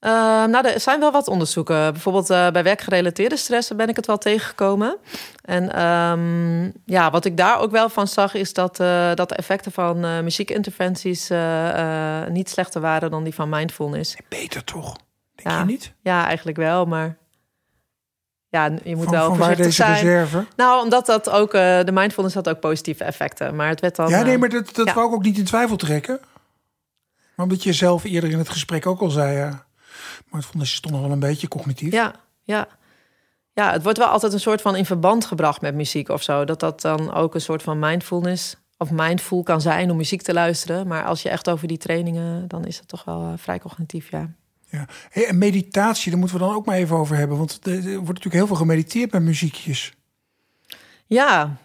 [0.05, 0.11] Uh,
[0.45, 1.91] nou, er zijn wel wat onderzoeken.
[1.91, 4.97] Bijvoorbeeld uh, bij werkgerelateerde stress ben ik het wel tegengekomen.
[5.41, 9.35] En um, ja, wat ik daar ook wel van zag, is dat, uh, dat de
[9.35, 11.29] effecten van muziekinterventies
[12.29, 14.15] niet slechter waren dan die van mindfulness.
[14.29, 14.97] Beter toch?
[15.35, 15.93] Denk ja, je niet?
[16.01, 17.17] Ja, eigenlijk wel, maar
[18.49, 19.93] ja, je moet van, wel van voorzichtig waar deze zijn.
[19.93, 20.45] reserve?
[20.55, 24.09] Nou, omdat dat ook de mindfulness had ook positieve effecten, maar het werd dan.
[24.09, 24.93] Ja, nee, maar dat, dat ja.
[24.93, 26.19] wou ik ook niet in twijfel trekken.
[27.35, 29.59] Maar omdat je zelf eerder in het gesprek ook al zei.
[30.31, 31.91] Mindfulness is toch nog wel een beetje cognitief.
[31.91, 32.13] Ja,
[32.43, 32.67] ja.
[33.53, 36.45] Ja, het wordt wel altijd een soort van in verband gebracht met muziek of zo.
[36.45, 40.33] Dat dat dan ook een soort van mindfulness of mindful kan zijn om muziek te
[40.33, 40.87] luisteren.
[40.87, 44.11] Maar als je echt over die trainingen, dan is het toch wel uh, vrij cognitief,
[44.11, 44.31] ja.
[44.69, 47.37] Ja, hey, en meditatie, daar moeten we dan ook maar even over hebben.
[47.37, 49.93] Want er, er wordt natuurlijk heel veel gemediteerd met muziekjes.
[51.05, 51.57] Ja,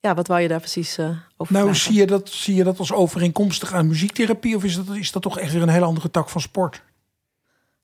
[0.00, 1.76] ja wat wou je daar precies uh, over Nou, vragen?
[1.82, 4.56] zie je, dat, zie je dat als overeenkomstig aan muziektherapie?
[4.56, 6.82] Of is dat, is dat toch echt weer een hele andere tak van sport?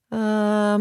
[0.09, 0.19] Uh,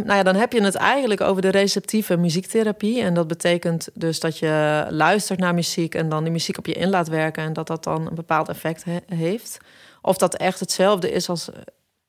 [0.05, 3.03] nou ja, dan heb je het eigenlijk over de receptieve muziektherapie.
[3.03, 6.73] En dat betekent dus dat je luistert naar muziek en dan die muziek op je
[6.73, 9.59] in laat werken en dat dat dan een bepaald effect he heeft.
[10.03, 11.51] Of dat echt hetzelfde is als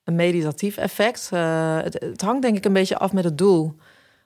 [0.04, 1.30] een meditatief effect.
[1.34, 3.76] Uh, het, hangt denk ik een beetje af met het doel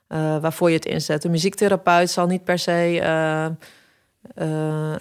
[0.10, 1.24] uh, waarvoor je het inzet.
[1.24, 4.96] Een muziektherapeut zal niet per se uh,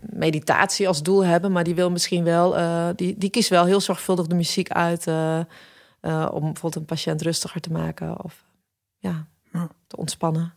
[0.00, 2.56] meditatie als doel hebben, maar die wil misschien wel,
[2.96, 5.06] die, die kiest wel heel zorgvuldig de muziek uit.
[6.02, 8.44] Uh, om bijvoorbeeld een patiënt rustiger te maken of
[8.98, 9.68] ja, ja.
[9.86, 10.54] te ontspannen.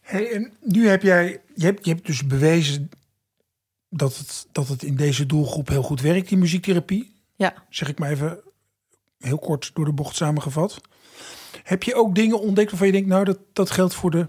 [0.00, 2.90] Hey, en nu heb jij, je hebt, je hebt dus bewezen
[3.88, 7.22] dat het, dat het in deze doelgroep heel goed werkt, die muziektherapie.
[7.36, 7.54] Ja.
[7.68, 8.40] Zeg ik maar even
[9.18, 10.80] heel kort door de bocht samengevat.
[11.62, 14.28] Heb je ook dingen ontdekt waarvan je denkt, nou, dat, dat geldt voor de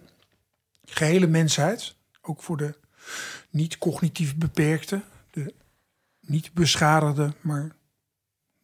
[0.85, 2.75] gehele mensheid, ook voor de
[3.49, 5.53] niet cognitief beperkte, de
[6.19, 7.75] niet beschadigde, maar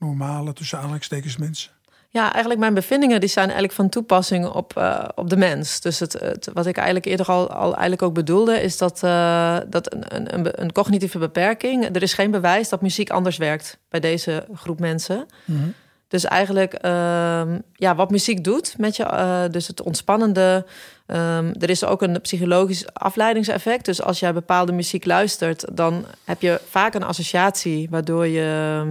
[0.02, 1.72] normale, tussen aanhalingstekens, mensen?
[2.10, 5.82] Ja, eigenlijk mijn bevindingen die zijn eigenlijk van toepassing op, uh, op de mens.
[5.82, 9.58] Dus het, het, wat ik eigenlijk eerder al, al eigenlijk ook bedoelde, is dat, uh,
[9.68, 11.96] dat een, een, een, cognitieve beperking.
[11.96, 15.26] Er is geen bewijs dat muziek anders werkt bij deze groep mensen.
[15.46, 15.74] Mm -hmm.
[16.08, 17.42] Dus eigenlijk, uh,
[17.74, 20.66] ja, wat muziek doet met je, uh, dus het ontspannende.
[21.08, 23.86] Um, er is ook een psychologisch afleidingseffect.
[23.86, 28.84] Dus als jij bepaalde muziek luistert, dan heb je vaak een associatie waardoor je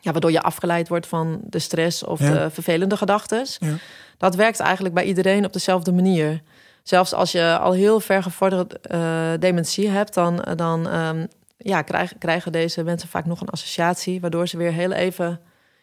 [0.00, 2.32] ja, waardoor je afgeleid wordt van de stress of Ja.
[2.32, 3.46] de vervelende gedachten.
[3.58, 3.74] Ja.
[4.18, 6.42] Dat werkt eigenlijk bij iedereen op dezelfde manier.
[6.82, 12.18] Zelfs als je al heel ver gevorderd eh, dementie hebt, dan, dan ehm, ja, krijgen,
[12.18, 15.40] krijgen deze mensen vaak nog een associatie, waardoor ze weer heel even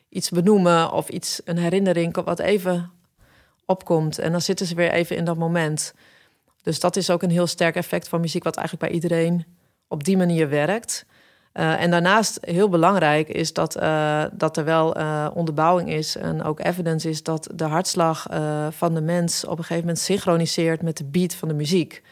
[0.09, 2.91] iets benoemen of iets, een herinnering wat even
[3.65, 4.19] opkomt.
[4.19, 5.93] En dan zitten ze weer even in dat moment.
[6.63, 9.45] Dus dat is ook een heel sterk effect van muziek, wat eigenlijk bij iedereen
[9.87, 11.05] op die manier werkt.
[11.53, 16.43] Uh, en daarnaast heel belangrijk is dat, uh, dat er wel uh, onderbouwing is en
[16.43, 18.27] ook evidence is dat de hartslag
[18.69, 22.03] van de mens op een gegeven moment synchroniseert met de beat van de muziek.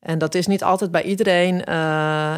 [0.00, 1.64] En dat is niet altijd bij iedereen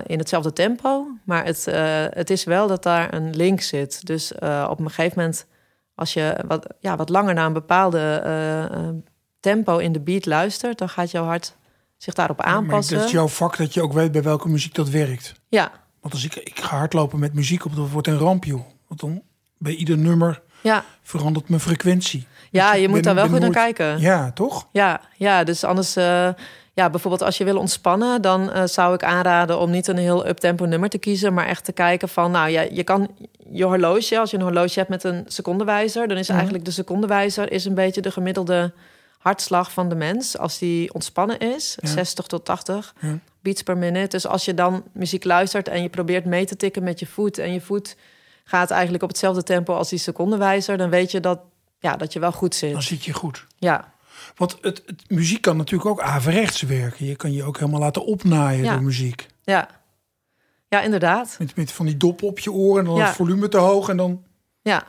[0.06, 1.64] in hetzelfde tempo, maar het,
[2.10, 4.06] het is wel dat daar een link zit.
[4.06, 4.32] Dus
[4.68, 5.46] op een gegeven moment,
[5.94, 8.22] als je wat, ja, wat langer naar een bepaalde
[9.40, 11.56] tempo in de beat luistert, dan gaat jouw hart
[11.96, 12.94] zich daarop aanpassen.
[12.94, 15.34] Maar dat is jouw vak dat je ook weet bij welke muziek dat werkt.
[15.48, 15.72] Ja,
[16.06, 18.60] Want als ik, ik ga hardlopen met muziek op, dat wordt een ramp, joh.
[18.88, 19.22] Want dan
[19.58, 20.84] bij ieder nummer ja.
[21.02, 22.26] verandert mijn frequentie.
[22.50, 24.00] ja Dus je moet ben- daar wel goed naar kijken.
[24.00, 24.68] Ja, toch?
[24.72, 26.28] Ja, ja, dus anders, eh,
[26.74, 30.26] ja, bijvoorbeeld als je wil ontspannen, dan eh, zou ik aanraden om niet een heel
[30.28, 33.08] uptempo nummer te kiezen, maar echt te kijken van, nou ja, je kan
[33.50, 36.34] je horloge, als je een horloge hebt met een secondenwijzer, dan is Mhm.
[36.36, 38.72] eigenlijk de secondenwijzer is een beetje de gemiddelde
[39.18, 41.88] hartslag van de mens als die ontspannen is, Ja.
[41.88, 43.18] 60 tot 80 Ja.
[43.46, 44.08] Beats per minute.
[44.08, 47.38] Dus als je dan muziek luistert en je probeert mee te tikken met je voet
[47.38, 47.96] en je voet
[48.44, 51.40] gaat eigenlijk op hetzelfde tempo als die secondenwijzer, dan weet je dat,
[51.78, 52.82] ja, dat je wel goed Dan zit.
[52.82, 53.46] zit je goed.
[53.58, 53.92] Ja,
[54.36, 57.06] Want het, het, muziek kan natuurlijk ook averechts werken.
[57.06, 58.72] Je kan je ook helemaal laten opnaaien Ja.
[58.72, 59.26] door muziek.
[59.44, 59.68] ja.
[60.68, 61.36] Ja, inderdaad.
[61.38, 63.06] Met, met van die dop op je oren en dan Ja.
[63.06, 64.22] het volume te hoog en dan...
[64.62, 64.86] Ja.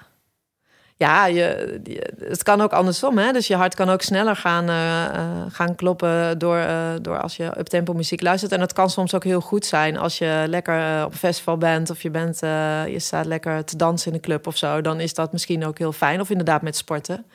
[1.00, 1.80] Ja, je,
[2.20, 3.18] het kan ook andersom.
[3.18, 3.32] Hè?
[3.32, 7.60] Dus je hart kan ook sneller gaan, uh, gaan kloppen door, uh, door als je
[7.60, 8.52] up-tempo muziek luistert.
[8.52, 11.90] En dat kan soms ook heel goed zijn als je lekker op een festival bent
[11.90, 12.40] of je, bent,
[12.90, 14.82] je staat lekker te dansen in een club of zo.
[14.82, 16.22] Dan is dat misschien ook heel fijn.
[16.22, 17.26] Of inderdaad met sporten.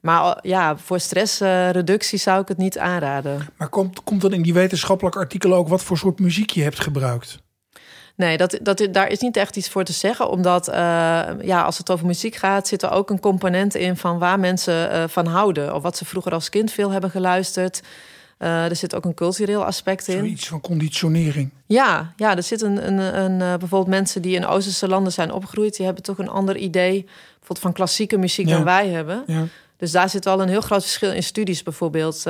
[0.00, 3.46] Maar ja, voor stressreductie zou ik het niet aanraden.
[3.56, 6.80] Maar komt, komt dan in die wetenschappelijke artikelen ook wat voor soort muziek je hebt
[6.80, 7.44] gebruikt?
[8.16, 10.30] Nee, dat, dat, daar is niet echt iets voor te zeggen.
[10.30, 10.74] Omdat uh,
[11.42, 14.92] ja, als het over muziek gaat, zit er ook een component in van waar mensen
[14.92, 15.74] uh, van houden.
[15.74, 17.82] Of wat ze vroeger als kind veel hebben geluisterd.
[18.38, 20.24] Uh, er zit ook een cultureel aspect in.
[20.24, 21.50] Iets van conditionering.
[21.66, 25.76] Ja, ja er zit een, een, een, bijvoorbeeld mensen die in Oosterse landen zijn opgegroeid,
[25.76, 29.22] die hebben toch een ander idee bijvoorbeeld van klassieke muziek dan wij hebben.
[29.26, 29.44] Ja.
[29.76, 32.22] Dus daar zit wel een heel groot verschil in studies bijvoorbeeld.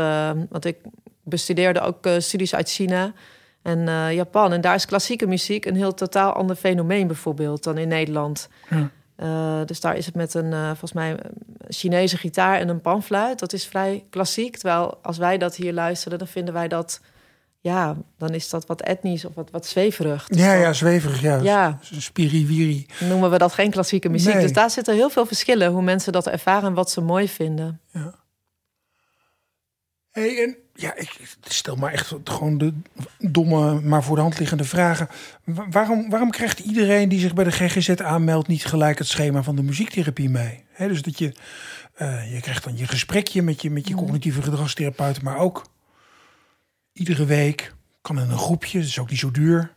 [0.49, 0.77] want ik
[1.23, 3.13] bestudeerde ook studies uit China
[3.67, 4.53] en uh, Japan.
[4.53, 8.49] En daar is klassieke muziek een heel totaal ander fenomeen bijvoorbeeld dan in Nederland.
[8.71, 8.91] Ja.
[9.17, 11.17] Uh, dus daar is het met een, uh, volgens mij,
[11.69, 13.39] Chinese gitaar en een panfluit.
[13.39, 14.57] Dat is vrij klassiek.
[14.57, 17.01] Terwijl als wij dat hier luisteren, dan vinden wij dat...
[17.61, 20.27] Ja, dan is dat wat etnisch of wat, wat zweverig.
[20.27, 21.37] Dus ja, ja, zweverig, ja.
[21.37, 21.79] ja.
[21.81, 22.87] Spiriwiri.
[23.01, 24.33] Noemen we dat geen klassieke muziek.
[24.33, 24.43] Nee.
[24.43, 25.71] Dus daar zitten heel veel verschillen.
[25.71, 27.81] Hoe mensen dat ervaren en wat ze mooi vinden.
[27.93, 28.15] Ja.
[30.17, 32.73] Hey, en ja, ik stel maar echt gewoon de
[33.19, 35.09] domme, maar voor de hand liggende vragen.
[35.45, 39.57] Waarom, waarom krijgt iedereen die zich bij de GGZ aanmeldt niet gelijk het schema van
[39.57, 40.65] de muziektherapie mee?
[40.79, 41.35] dus dat je,
[41.99, 45.63] uh, je krijgt dan je gesprekje met je, met je cognitieve gedragstherapeut, maar ook
[46.93, 49.75] iedere week, kan in een groepje, dat is ook niet zo duur,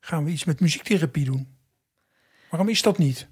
[0.00, 1.56] gaan we iets met muziektherapie doen.
[2.50, 3.28] Waarom is dat niet?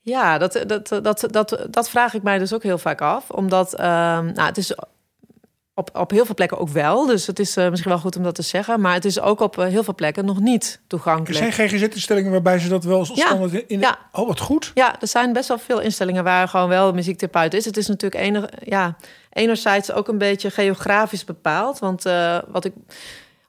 [0.00, 3.30] Ja, dat, dat, dat, dat, dat vraag ik mij dus ook heel vaak af.
[3.30, 3.80] Omdat uh,
[4.20, 4.74] nou, het is
[5.78, 7.06] op, op heel veel plekken ook wel.
[7.06, 8.80] Dus het is uh, misschien wel goed om dat te zeggen.
[8.80, 11.44] Maar het is ook op uh, heel veel plekken nog niet toegankelijk.
[11.44, 13.80] Er zijn GGZ-instellingen waarbij ze dat wel als standaard ja, in...
[13.80, 13.98] Ja.
[14.12, 14.70] Oh, wat goed.
[14.74, 17.64] Ja, er zijn best wel veel instellingen waar gewoon wel muziektherapeut is.
[17.64, 18.96] Het is natuurlijk enig, ja,
[19.32, 21.78] enerzijds ook een beetje geografisch bepaald.
[21.78, 22.72] Want uh, wat ik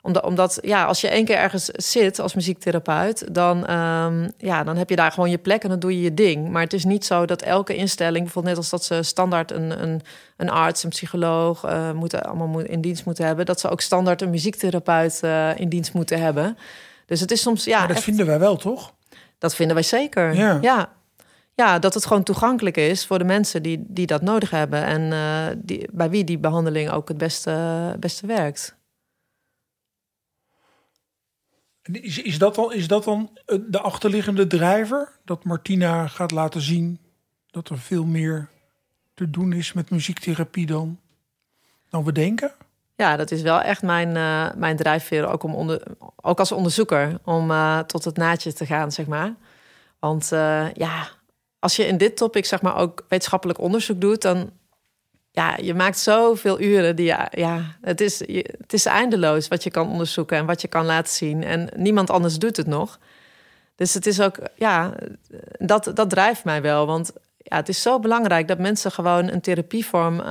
[0.01, 4.77] omdat, omdat ja, als je één keer ergens zit als muziektherapeut, dan, um, ja, dan
[4.77, 6.49] heb je daar gewoon je plek en dan doe je je ding.
[6.49, 9.83] Maar het is niet zo dat elke instelling, bijvoorbeeld net als dat ze standaard een,
[9.83, 10.01] een,
[10.37, 14.21] een arts, een psycholoog uh, moeten, allemaal in dienst moeten hebben, dat ze ook standaard
[14.21, 16.57] een muziektherapeut uh, in dienst moeten hebben.
[17.05, 17.79] Dus het is soms ja.
[17.79, 18.93] Maar dat vinden wij wel, toch?
[19.37, 20.35] Dat vinden wij zeker.
[20.35, 20.57] Ja.
[20.61, 20.89] ja.
[21.53, 21.79] ja.
[21.79, 25.57] dat het gewoon toegankelijk is voor de mensen die, die dat nodig hebben en uh,
[25.57, 28.77] die, bij wie die behandeling ook het beste, beste werkt.
[31.91, 35.11] Is, is, dat dan, is dat dan eh, de achterliggende drijver?
[35.25, 36.99] Dat Martina gaat laten zien
[37.51, 38.49] dat er veel meer
[39.13, 40.99] te doen is met muziektherapie dan,
[41.89, 42.51] dan we denken?
[42.95, 45.83] Ja, dat is wel echt mijn, uh, mijn drijfveer, ook, om onder,
[46.15, 49.33] ook als onderzoeker, om uh, tot het naadje te gaan, zeg maar.
[49.99, 50.29] Want
[50.73, 51.07] ja,
[51.59, 54.51] als je in dit topic zeg maar ook wetenschappelijk onderzoek doet, dan
[55.39, 56.95] ja, je maakt zoveel uren.
[56.95, 60.67] Die, ja, ja, het, is, het is eindeloos wat je kan onderzoeken en wat je
[60.67, 61.43] kan laten zien.
[61.43, 62.99] En niemand anders doet het nog.
[63.75, 64.93] Dus het is ook, ja,
[65.59, 66.85] dat, dat drijft mij wel.
[66.85, 70.21] Want ja, het is zo belangrijk dat mensen gewoon een therapievorm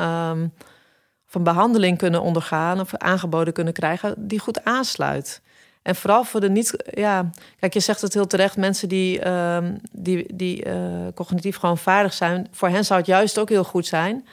[1.27, 5.41] van behandeling kunnen ondergaan of aangeboden kunnen krijgen die goed aansluit.
[5.83, 9.81] En vooral voor de niet, ja, kijk, je zegt het heel terecht, mensen die, um,
[9.93, 10.75] die, die uh,
[11.15, 14.25] cognitief gewoon vaardig zijn, voor hen zou het juist ook heel goed zijn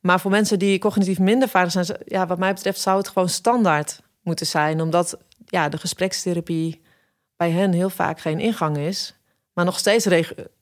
[0.00, 3.28] maar voor mensen die cognitief minder vaardig zijn, ja, wat mij betreft zou het gewoon
[3.28, 4.80] standaard moeten zijn.
[4.80, 6.80] Omdat ja, de gesprekstherapie
[7.36, 9.14] bij hen heel vaak geen ingang is,
[9.52, 10.04] maar nog steeds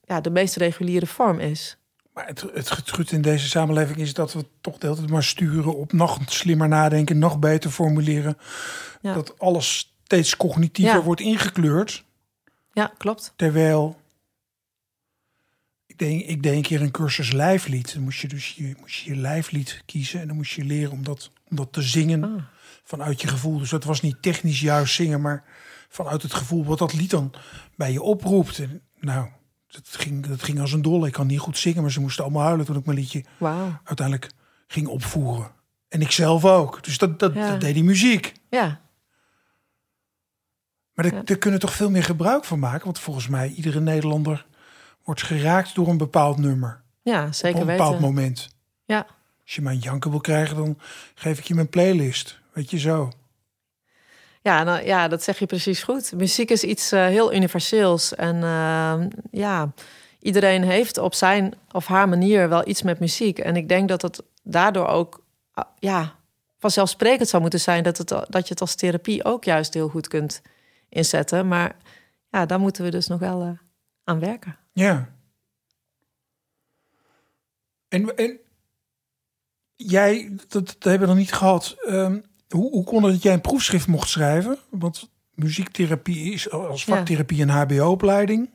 [0.04, 1.76] ja, de meest reguliere vorm is.
[2.12, 5.76] Maar het, het in deze samenleving is dat we toch de hele tijd maar sturen
[5.76, 8.38] op nog slimmer nadenken, nog beter formuleren.
[9.02, 12.04] Dat alles steeds cognitiever wordt ingekleurd.
[12.72, 13.32] Ja, klopt.
[13.36, 13.96] Terwijl
[15.98, 17.94] ik deed, ik deed een keer een cursus lijflied.
[17.94, 20.92] Dan moest je dus je, moest je, je lijflied kiezen en dan moest je leren
[20.92, 22.42] om dat, om dat te zingen ah.
[22.84, 23.58] vanuit je gevoel.
[23.58, 25.44] Dus dat was niet technisch juist zingen, maar
[25.88, 27.34] vanuit het gevoel wat dat lied dan
[27.76, 28.58] bij je oproept.
[28.58, 29.28] En, nou,
[29.66, 31.06] dat ging, dat ging als een dolle.
[31.06, 33.70] Ik kan niet goed zingen, maar ze moesten allemaal huilen toen ik mijn liedje wow.
[33.84, 34.32] uiteindelijk
[34.66, 35.50] ging opvoeren.
[35.88, 36.84] En ik zelf ook.
[36.84, 38.34] Dus dat, dat, dat deed die muziek.
[38.50, 38.80] Ja.
[40.92, 41.36] Maar daar, ja.
[41.36, 42.84] kunnen toch veel meer gebruik van maken.
[42.84, 44.46] Want volgens mij iedere Nederlander
[45.08, 46.82] wordt geraakt door een bepaald nummer.
[47.02, 48.48] Ja, zeker Op een bepaald moment.
[48.84, 49.06] Ja.
[49.42, 50.78] Als je mijn janken wil krijgen, dan
[51.14, 52.40] geef ik je mijn playlist.
[52.52, 53.12] Weet je zo.
[54.42, 56.12] Ja, nou, ja, dat zeg je precies goed.
[56.12, 58.14] Muziek is iets uh, heel universeels.
[58.14, 58.94] En uh,
[59.30, 59.72] ja,
[60.20, 63.38] iedereen heeft op zijn of haar manier wel iets met muziek.
[63.38, 66.14] En ik denk dat het daardoor ook uh, ja,
[66.58, 67.82] vanzelfsprekend zou moeten zijn...
[67.82, 70.42] Dat, het, dat je het als therapie ook juist heel goed kunt
[70.88, 71.48] inzetten.
[71.48, 71.76] Maar
[72.30, 73.58] ja, daar moeten we dus nog wel
[74.04, 74.56] aan werken.
[74.78, 75.08] Ja.
[77.88, 78.38] En, en
[79.76, 81.76] jij, dat, dat hebben we nog niet gehad.
[81.86, 84.58] Ehm, hoe, hoe kon het dat jij een proefschrift mocht schrijven?
[84.70, 88.50] Want muziektherapie is als vaktherapie een HBO-opleiding.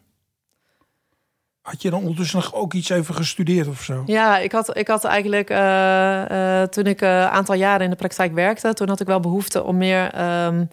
[1.62, 4.03] Had je dan ondertussen nog ook iets even gestudeerd of zo?
[4.05, 7.89] Ja, ik had, ik had eigenlijk uh, uh, toen ik een uh, aantal jaren in
[7.89, 10.69] de praktijk werkte, toen had ik wel behoefte om meer um,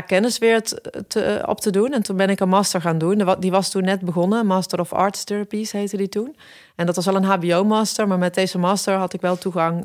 [0.00, 0.62] kennis weer
[1.46, 1.92] op te doen.
[1.92, 3.36] En toen ben ik een master gaan doen.
[3.38, 6.36] Die was toen net begonnen, Master of Arts Therapies heette die toen.
[6.76, 9.84] En dat was al een HBO-master, maar met deze master had ik wel toegang,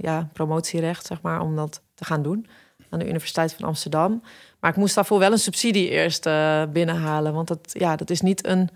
[0.00, 2.46] ja, promotierecht zeg maar, om dat te gaan doen
[2.90, 4.22] aan de Universiteit van Amsterdam.
[4.60, 6.28] Maar ik moest daarvoor wel een subsidie eerst
[6.72, 8.68] binnenhalen, want dat, ja, dat is niet een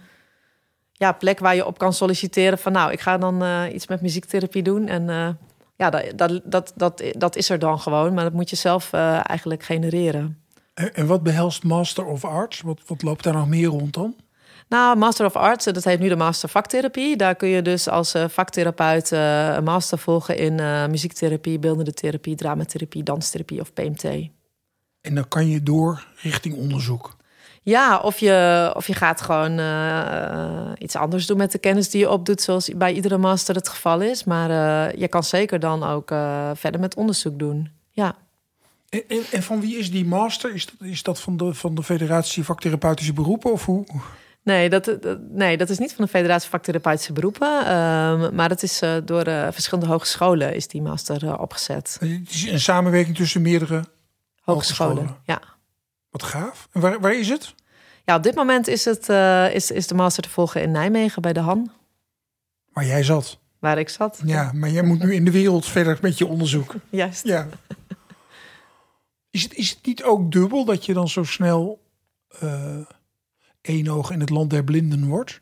[0.92, 4.00] ja, plek waar je op kan solliciteren van nou, ik ga dan uh, iets met
[4.00, 4.88] muziektherapie doen.
[4.88, 5.38] En
[5.76, 9.62] ja, dat, dat, dat, dat, is er dan gewoon, maar dat moet je zelf eigenlijk
[9.62, 10.43] genereren.
[10.74, 12.60] En, en, wat behelst Master of Arts?
[12.60, 14.14] Wat, wat loopt daar nog meer rond dan?
[14.68, 17.16] Nou, Master of Arts, dat heet nu de Master Vaktherapie.
[17.16, 20.54] Daar kun je dus als vaktherapeut een master volgen in
[20.90, 24.04] muziektherapie, beeldende therapie, dramatherapie, danstherapie of PMT.
[25.00, 27.16] En dan kan je door richting onderzoek.
[27.64, 32.00] Ja, of je, of je gaat gewoon uh, iets anders doen met de kennis die
[32.00, 34.24] je opdoet, zoals bij iedere master het geval is.
[34.24, 37.70] Maar uh, je kan zeker dan ook uh, verder met onderzoek doen.
[37.90, 38.14] Ja.
[39.30, 40.54] En, van wie is die master?
[40.54, 43.86] Is dat, is dat van, de, van de Federatie Vaktherapeutische Beroepen of hoe?
[44.42, 47.66] Nee, dat, dat, nee, dat is niet van de Federatie Vaktherapeutische Beroepen.
[47.66, 51.96] Ehm, maar dat is door verschillende hogescholen is die master opgezet.
[52.00, 53.84] Het is een samenwerking tussen meerdere
[54.40, 54.96] hogescholen.
[54.96, 55.22] hogescholen.
[55.24, 55.40] Ja.
[56.10, 56.68] Wat gaaf.
[56.72, 57.54] En waar, waar is het?
[58.04, 59.08] Ja, op dit moment is, het,
[59.54, 61.70] is, is de master te volgen in Nijmegen bij de Han.
[62.72, 63.38] Waar jij zat?
[63.58, 64.20] Waar ik zat.
[64.24, 66.74] Ja, maar jij moet nu in de wereld verder met je onderzoek.
[66.90, 67.24] Juist.
[67.24, 67.48] Ja.
[69.34, 71.80] Is het, is het niet ook dubbel dat je dan zo snel
[72.42, 72.76] uh,
[73.60, 75.40] één oog in het land der blinden wordt?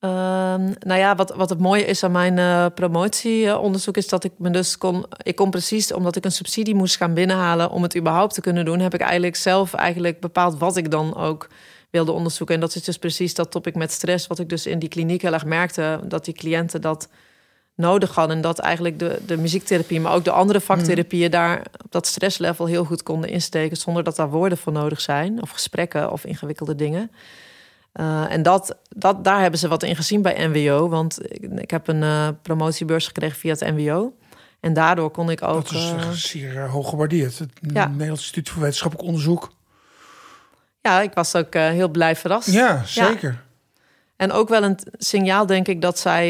[0.00, 4.32] Um, nou ja, wat, wat het mooie is aan mijn uh, promotieonderzoek is dat ik
[4.38, 5.06] me dus kon.
[5.22, 8.64] Ik kon precies, omdat ik een subsidie moest gaan binnenhalen om het überhaupt te kunnen
[8.64, 11.48] doen, heb ik eigenlijk zelf eigenlijk bepaald wat ik dan ook
[11.90, 12.54] wilde onderzoeken.
[12.54, 15.22] En dat is dus precies dat topic met stress, wat ik dus in die kliniek
[15.22, 17.08] heel erg merkte, dat die cliënten dat
[17.78, 18.36] nodig hadden.
[18.36, 22.66] En dat eigenlijk de, de muziektherapie, maar ook de andere vaktherapieën daar op dat stresslevel
[22.66, 26.74] heel goed konden insteken, zonder dat daar woorden voor nodig zijn, of gesprekken of ingewikkelde
[26.74, 27.10] dingen.
[27.94, 30.88] Uh, en dat, dat, daar hebben ze wat in gezien bij NWO.
[30.88, 34.12] Want ik, ik heb een uh, promotiebeurs gekregen via het NWO.
[34.60, 35.64] En daardoor kon ik ook.
[35.64, 37.38] Dat is uh, zeer hoog gewaardeerd.
[37.38, 37.86] Het ja.
[37.86, 39.52] Nederlands Instituut voor Wetenschappelijk Onderzoek.
[40.80, 42.50] Ja, ik was ook heel blij verrast.
[42.50, 43.30] Ja, zeker.
[43.30, 43.47] Ja.
[44.18, 46.28] En ook wel een signaal, denk ik, dat zij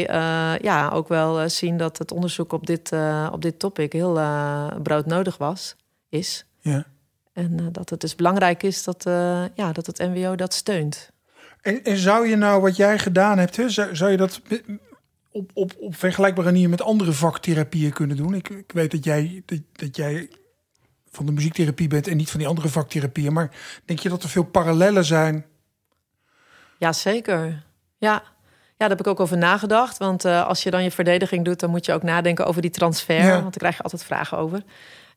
[0.61, 2.91] ja, ook wel zien dat het onderzoek op dit,
[3.31, 4.13] op dit topic heel
[4.83, 5.75] broodnodig was,
[6.09, 6.45] is.
[6.59, 6.85] Ja.
[7.33, 9.03] En dat het dus belangrijk is dat,
[9.55, 11.11] ja, dat het NWO dat steunt.
[11.61, 14.41] En, en, zou je nou wat jij gedaan hebt, hè, zou, zou je dat
[15.31, 18.33] op, op, op vergelijkbare manier met andere vaktherapieën kunnen doen?
[18.33, 20.29] Ik, ik weet dat jij, dat, dat jij
[21.11, 23.33] van de muziektherapie bent en niet van die andere vaktherapieën.
[23.33, 23.51] Maar
[23.85, 25.45] denk je dat er veel parallellen zijn?
[26.77, 27.63] Ja, zeker.
[27.99, 28.23] Ja.
[28.77, 29.97] Ja, daar heb ik ook over nagedacht.
[29.97, 32.71] Want uh, als je dan je verdediging doet, dan moet je ook nadenken over die
[32.71, 33.15] transfer.
[33.15, 33.29] Ja.
[33.29, 34.63] Want daar krijg je altijd vragen over.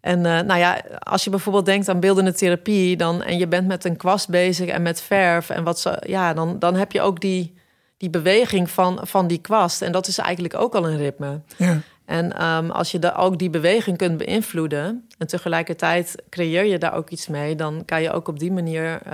[0.01, 3.67] En uh, nou ja, als je bijvoorbeeld denkt aan beeldende therapie, dan en je bent
[3.67, 7.01] met een kwast bezig en met verf en wat zo, ja, dan, dan heb je
[7.01, 7.55] ook die,
[7.97, 9.83] die beweging van, van die kwast.
[9.83, 11.41] En dat is eigenlijk ook al een ritme.
[11.57, 11.81] Ja.
[12.05, 16.95] En um, als je da ook die beweging kunt beïnvloeden en tegelijkertijd creëer je daar
[16.95, 19.13] ook iets mee, dan kan je ook op die manier uh,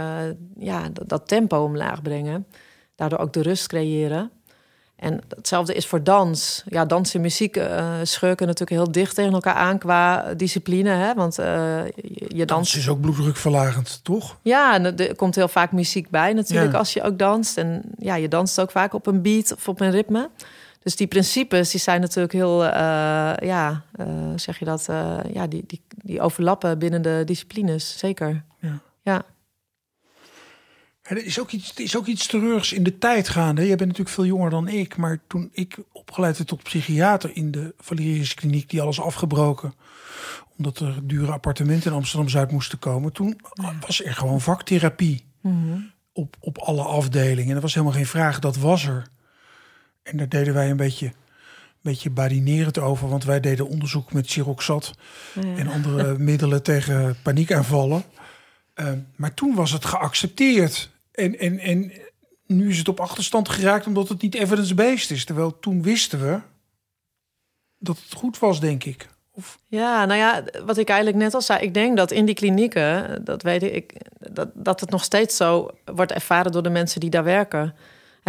[0.57, 2.47] ja, dat, dat tempo omlaag brengen.
[2.99, 4.31] Daardoor ook de rust creëren.
[4.97, 6.65] En hetzelfde is voor dans.
[6.69, 10.89] Ja, dans en muziek uh, schurken natuurlijk heel dicht tegen elkaar aan qua discipline.
[10.89, 11.15] Hè?
[11.15, 11.47] Want uh,
[12.29, 12.47] je, dans...
[12.47, 14.37] dans is ook bloeddrukverlagend, toch?
[14.43, 17.59] Ja, en er komt heel vaak muziek bij natuurlijk als je ook danst.
[17.59, 20.31] En ja, je danst ook vaak op een beat of op een ritme.
[20.83, 22.71] Dus die principes die zijn natuurlijk heel, uh,
[23.37, 23.83] ja,
[24.37, 24.87] zeg je dat,
[25.33, 28.43] ja, die, die, die overlappen binnen de disciplines, zeker.
[28.61, 28.79] Ja.
[29.03, 29.23] ja.
[31.09, 33.61] Er is ook iets, is ook iets treurigs in de tijd gaande.
[33.67, 34.97] Jij bent natuurlijk veel jonger dan ik.
[34.97, 39.75] Maar toen ik opgeleid werd tot psychiater in de Valerische kliniek, die alles afgebroken.
[40.57, 43.13] Omdat er dure appartementen in Amsterdam-Zuid moesten komen.
[43.13, 43.41] Toen
[43.87, 47.51] was er gewoon vaktherapie mm op, op alle afdelingen.
[47.51, 49.07] En er was helemaal geen vraag, dat was er.
[50.03, 51.13] En daar deden wij een beetje, een
[51.83, 53.09] beetje badinerend over.
[53.09, 54.95] Want wij deden onderzoek met Siroxat
[55.35, 55.57] ja.
[55.57, 58.03] en andere middelen tegen paniekaanvallen.
[58.75, 60.91] Uh, maar toen was het geaccepteerd.
[61.19, 61.93] En, en, en
[62.47, 65.25] nu is het op achterstand geraakt omdat het niet evidence-based is.
[65.25, 66.41] Terwijl toen wisten we
[67.79, 69.09] dat het goed was, denk ik.
[69.31, 69.59] Of...
[69.67, 73.25] Ja, nou ja, wat ik eigenlijk net al zei, ik denk dat in die klinieken,
[73.25, 77.11] dat weet ik, dat, dat het nog steeds zo wordt ervaren door de mensen die
[77.11, 77.75] daar werken.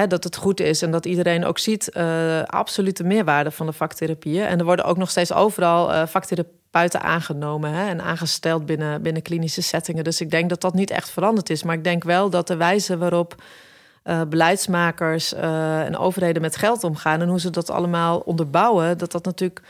[0.07, 4.45] Dat het goed is en dat iedereen ook ziet uh, absolute meerwaarde van de vaktherapieën.
[4.45, 9.21] En er worden ook nog steeds overal uh, vaktherapeuten aangenomen hè, en aangesteld binnen, binnen
[9.21, 10.03] klinische settingen.
[10.03, 11.63] Dus ik denk dat dat niet echt veranderd is.
[11.63, 13.35] Maar ik denk wel dat de wijze waarop
[14.03, 19.25] uh, beleidsmakers en overheden met geld omgaan en hoe ze dat allemaal onderbouwen, dat dat
[19.25, 19.61] natuurlijk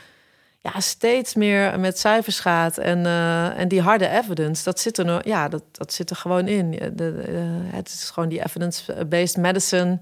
[0.60, 2.78] ja, steeds meer met cijfers gaat.
[2.78, 6.16] En, uh, en die harde evidence, dat zit er, nog, ja, dat, dat zit er
[6.16, 6.70] gewoon in.
[6.70, 10.00] De, de, uh, het is gewoon die evidence-based medicine.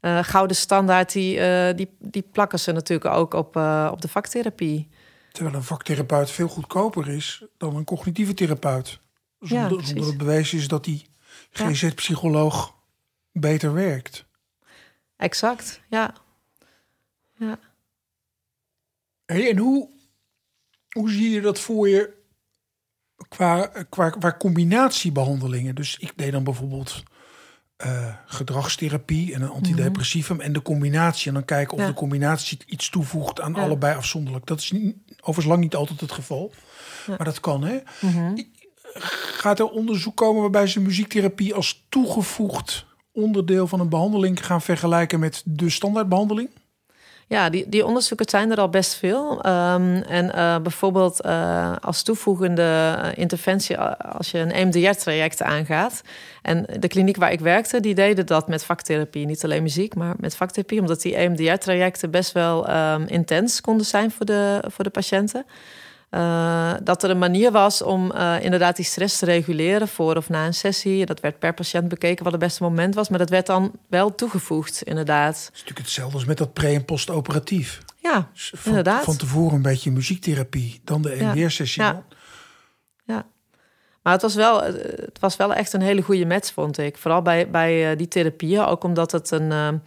[0.00, 1.40] Uh, gouden standaard, die,
[1.74, 3.56] die, die plakken ze natuurlijk ook op,
[3.90, 4.88] op de vaktherapie.
[5.32, 8.98] Terwijl een vaktherapeut veel goedkoper is dan een cognitieve therapeut.
[9.40, 11.06] Zonder, ja, zonder het bewijs is dat die
[11.50, 12.74] GZ-psycholoog
[13.32, 14.24] beter werkt.
[15.16, 16.14] Exact, ja.
[17.36, 17.58] ja.
[19.26, 19.88] Hey, en hoe,
[20.96, 22.10] hoe zie je dat voor je
[23.28, 25.74] qua, qua, qua combinatiebehandelingen?
[25.74, 27.02] Dus ik deed dan bijvoorbeeld
[27.86, 31.28] uh, gedragstherapie en een antidepressivum en de combinatie.
[31.28, 34.46] En dan kijken of de combinatie iets toevoegt aan allebei afzonderlijk.
[34.46, 36.52] Dat is niet, overigens lang niet altijd het geval.
[37.06, 37.78] Maar dat kan, hè?
[38.00, 38.42] Mhm.
[39.36, 45.20] Gaat er onderzoek komen waarbij ze muziektherapie als toegevoegd onderdeel van een behandeling gaan vergelijken
[45.20, 46.50] met de standaardbehandeling?
[47.28, 49.32] Ja, die, die onderzoeken zijn er al best veel.
[49.46, 56.02] Um, en uh, bijvoorbeeld uh, als toevoegende eh, interventie als je een EMDR-traject aangaat.
[56.42, 59.26] En de kliniek waar ik werkte, die deden dat met vaktherapie.
[59.26, 60.80] Niet alleen muziek, maar met vaktherapie.
[60.80, 65.46] Omdat die EMDR-trajecten best wel um, intens konden zijn voor de, voor de patiënten.
[66.10, 70.28] Uh, dat er een manier was om uh, inderdaad die stress te reguleren voor of
[70.28, 71.06] na een sessie.
[71.06, 74.14] Dat werd per patiënt bekeken wat het beste moment was, maar dat werd dan wel
[74.14, 75.36] toegevoegd, inderdaad.
[75.36, 77.82] Het is natuurlijk hetzelfde als met dat pre- en postoperatief.
[77.96, 79.04] Ja, dus van, inderdaad.
[79.04, 81.82] Van tevoren een beetje muziektherapie, dan de NDR-sessie.
[81.82, 82.02] Ja.
[83.04, 83.26] ja.
[84.02, 86.96] Maar het was, wel, het was wel echt een hele goede match, vond ik.
[86.96, 89.80] Vooral bij, bij die therapieën, ook omdat het een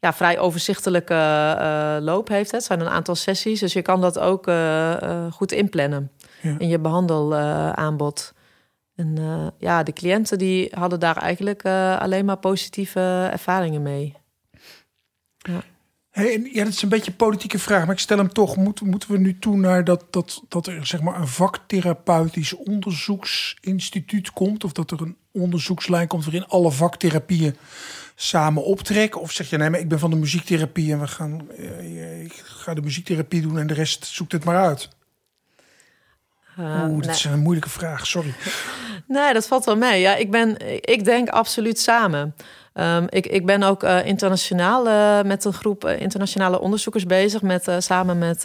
[0.00, 1.14] ja, vrij overzichtelijke
[1.60, 2.50] uh, loop heeft.
[2.50, 6.10] Het zijn een aantal sessies, dus je kan dat ook uh, goed inplannen
[6.58, 8.32] in je behandelaanbod.
[8.94, 9.16] en
[9.58, 11.64] ja, de cliënten die hadden daar eigenlijk
[11.98, 14.14] alleen maar positieve ervaringen mee.
[15.38, 15.62] Ja.
[16.18, 18.56] Hey, ja, dat is een beetje een politieke vraag, maar ik stel hem toch.
[18.56, 24.32] Moet, moeten we nu toe naar dat, dat, dat er zeg maar, een vaktherapeutisch onderzoeksinstituut
[24.32, 24.64] komt?
[24.64, 27.56] Of dat er een onderzoekslijn komt waarin alle vaktherapieën
[28.20, 29.20] samen optrekken?
[29.20, 32.32] Of zeg je nee, maar ik ben van de muziektherapie en we gaan, uh, ik
[32.44, 34.88] ga de muziektherapie doen en de rest zoekt het maar uit?
[36.58, 38.34] Uh, Oeh, dat is een moeilijke vraag, sorry.
[39.06, 40.00] Nee, dat valt wel mee.
[40.00, 42.34] Ja, ik, ben, ik denk absoluut samen.
[42.74, 47.42] Um, ik, ik ben ook uh, internationaal uh, met een groep internationale onderzoekers bezig.
[47.42, 48.42] Met, samen met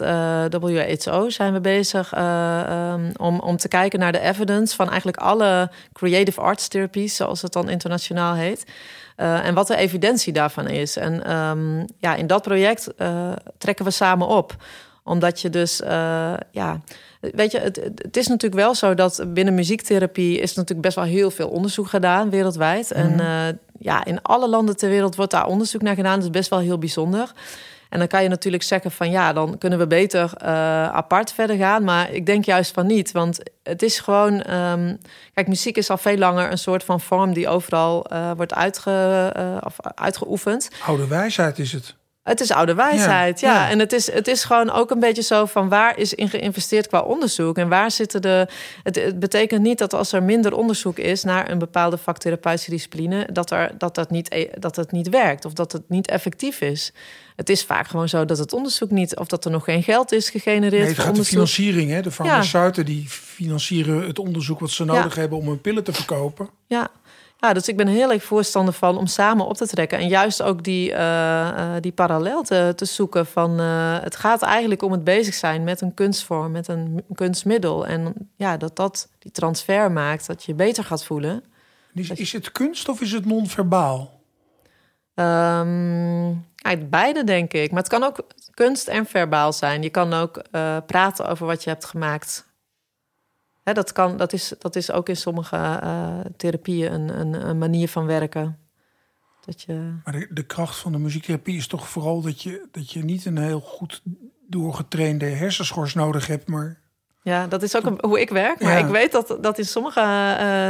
[0.60, 5.70] WHO zijn we bezig um, om, om te kijken naar de evidence van eigenlijk alle
[5.92, 8.64] creative arts therapies, zoals het dan internationaal heet.
[9.16, 10.96] Uh, en wat de evidentie daarvan is.
[10.96, 14.56] En um, ja, in dat project uh, trekken we samen op.
[15.04, 16.80] Omdat je dus, uh, ja,
[17.20, 21.04] weet je, het, het, is natuurlijk wel zo dat binnen muziektherapie is natuurlijk best wel
[21.04, 22.92] heel veel onderzoek gedaan wereldwijd.
[22.94, 23.20] Mm -hmm.
[23.20, 26.14] En ja, in alle landen ter wereld wordt daar onderzoek naar gedaan.
[26.14, 27.32] Dat is best wel heel bijzonder.
[27.94, 30.48] En dan kan je natuurlijk zeggen van ja, dan kunnen we beter uh,
[30.88, 31.84] apart verder gaan.
[31.84, 33.12] Maar ik denk juist van niet.
[33.12, 34.54] Want het is gewoon.
[34.54, 34.98] Um,
[35.34, 39.32] kijk, muziek is al veel langer een soort van vorm die overal uh, wordt uitge,
[39.36, 40.68] uh, of uitgeoefend.
[40.86, 41.94] Oude wijsheid is het.
[42.24, 43.54] Het is oude wijsheid, ja.
[43.54, 43.70] ja.
[43.70, 46.86] En het is, het is gewoon ook een beetje zo van waar is in geïnvesteerd
[46.86, 48.48] qua onderzoek en waar zitten de.
[48.82, 53.28] Het, het betekent niet dat als er minder onderzoek is naar een bepaalde vaktherapeutische discipline,
[53.32, 56.60] dat, er, dat, dat, niet, e, dat het niet werkt of dat het niet effectief
[56.60, 56.92] is.
[57.36, 60.12] Het is vaak gewoon zo dat het onderzoek niet, of dat er nog geen geld
[60.12, 60.82] is gegenereerd.
[60.82, 62.02] Nee, het gaat de financiering, hè?
[62.02, 62.88] De farmaceuten ja.
[62.88, 65.20] die financieren het onderzoek wat ze nodig ja.
[65.20, 66.48] hebben om hun pillen te verkopen.
[66.66, 66.90] Ja.
[67.38, 69.98] Ja, dus ik ben heel erg voorstander van om samen op te trekken.
[69.98, 73.60] En juist ook die, uh, uh, die parallel te, te zoeken van...
[73.60, 77.86] Uh, het gaat eigenlijk om het bezig zijn met een kunstvorm, met een kunstmiddel.
[77.86, 81.44] En ja, dat dat die transfer maakt, dat je beter gaat voelen.
[81.94, 84.20] Is, is het kunst of is het non-verbaal?
[85.14, 86.46] Um,
[86.88, 87.70] beide, denk ik.
[87.70, 89.82] Maar het kan ook kunst en verbaal zijn.
[89.82, 90.42] Je kan ook
[90.86, 92.46] praten over wat je hebt gemaakt
[93.72, 97.88] dat, kan, dat, is, dat is ook in sommige uh, therapieën een, een, een, manier
[97.88, 98.58] van werken.
[99.44, 99.92] Dat je...
[100.04, 103.24] Maar de, de, kracht van de muziektherapie is toch vooral dat je, dat je niet
[103.24, 104.02] een heel goed
[104.48, 106.80] doorgetrainde hersenschors nodig hebt, maar.
[107.22, 108.60] Ja, dat is ook een, hoe ik werk.
[108.60, 108.86] Maar ja.
[108.86, 110.68] ik weet dat, dat in sommige uh,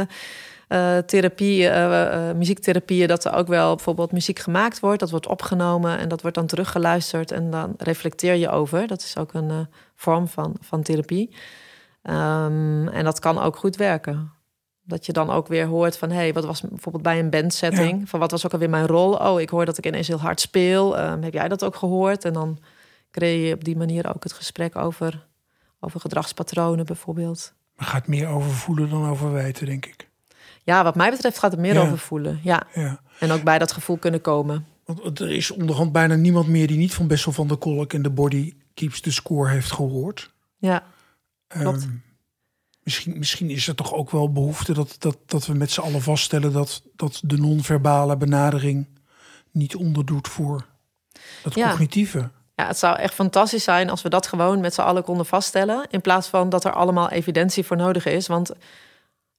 [0.79, 4.99] uh, therapieën, muziektherapieën, dat er ook wel bijvoorbeeld muziek gemaakt wordt.
[4.99, 8.87] Dat wordt opgenomen en dat wordt dan teruggeluisterd en dan reflecteer je over.
[8.87, 11.35] Dat is ook een vorm van, van therapie.
[12.09, 14.31] Um, en dat kan ook goed werken.
[14.83, 18.09] Dat je dan ook weer hoort van, hé, hey, wat was bijvoorbeeld bij een bandsetting?
[18.09, 19.13] Van wat was ook alweer mijn rol?
[19.13, 20.97] Oh, ik hoor dat ik ineens heel hard speel.
[20.97, 22.25] Ehm, heb jij dat ook gehoord?
[22.25, 22.59] En dan
[23.11, 25.27] creëer je op die manier ook het gesprek over,
[25.79, 27.53] over gedragspatronen bijvoorbeeld.
[27.75, 30.09] Maar gaat meer over voelen dan over weten, denk ik.
[30.63, 32.39] Ja, wat mij betreft gaat het meer over voelen.
[32.43, 32.63] Ja.
[32.73, 32.99] ja.
[33.19, 34.65] En ook bij dat gevoel kunnen komen.
[34.85, 38.01] Want er is onderhand bijna niemand meer die niet van Bessel van der Kolk en
[38.01, 40.33] de Body Keeps the Score heeft gehoord.
[40.57, 40.83] Ja,
[41.47, 41.81] klopt.
[41.81, 41.91] Ehm,
[42.83, 46.01] misschien, misschien is er toch ook wel behoefte dat, dat, dat we met z'n allen
[46.01, 48.87] vaststellen dat, dat de non-verbale benadering
[49.51, 50.65] niet onderdoet voor
[51.43, 52.29] het cognitieve.
[52.55, 55.87] Ja, het zou echt fantastisch zijn als we dat gewoon met z'n allen konden vaststellen.
[55.89, 58.27] In plaats van dat er allemaal evidentie voor nodig is.
[58.27, 58.51] Want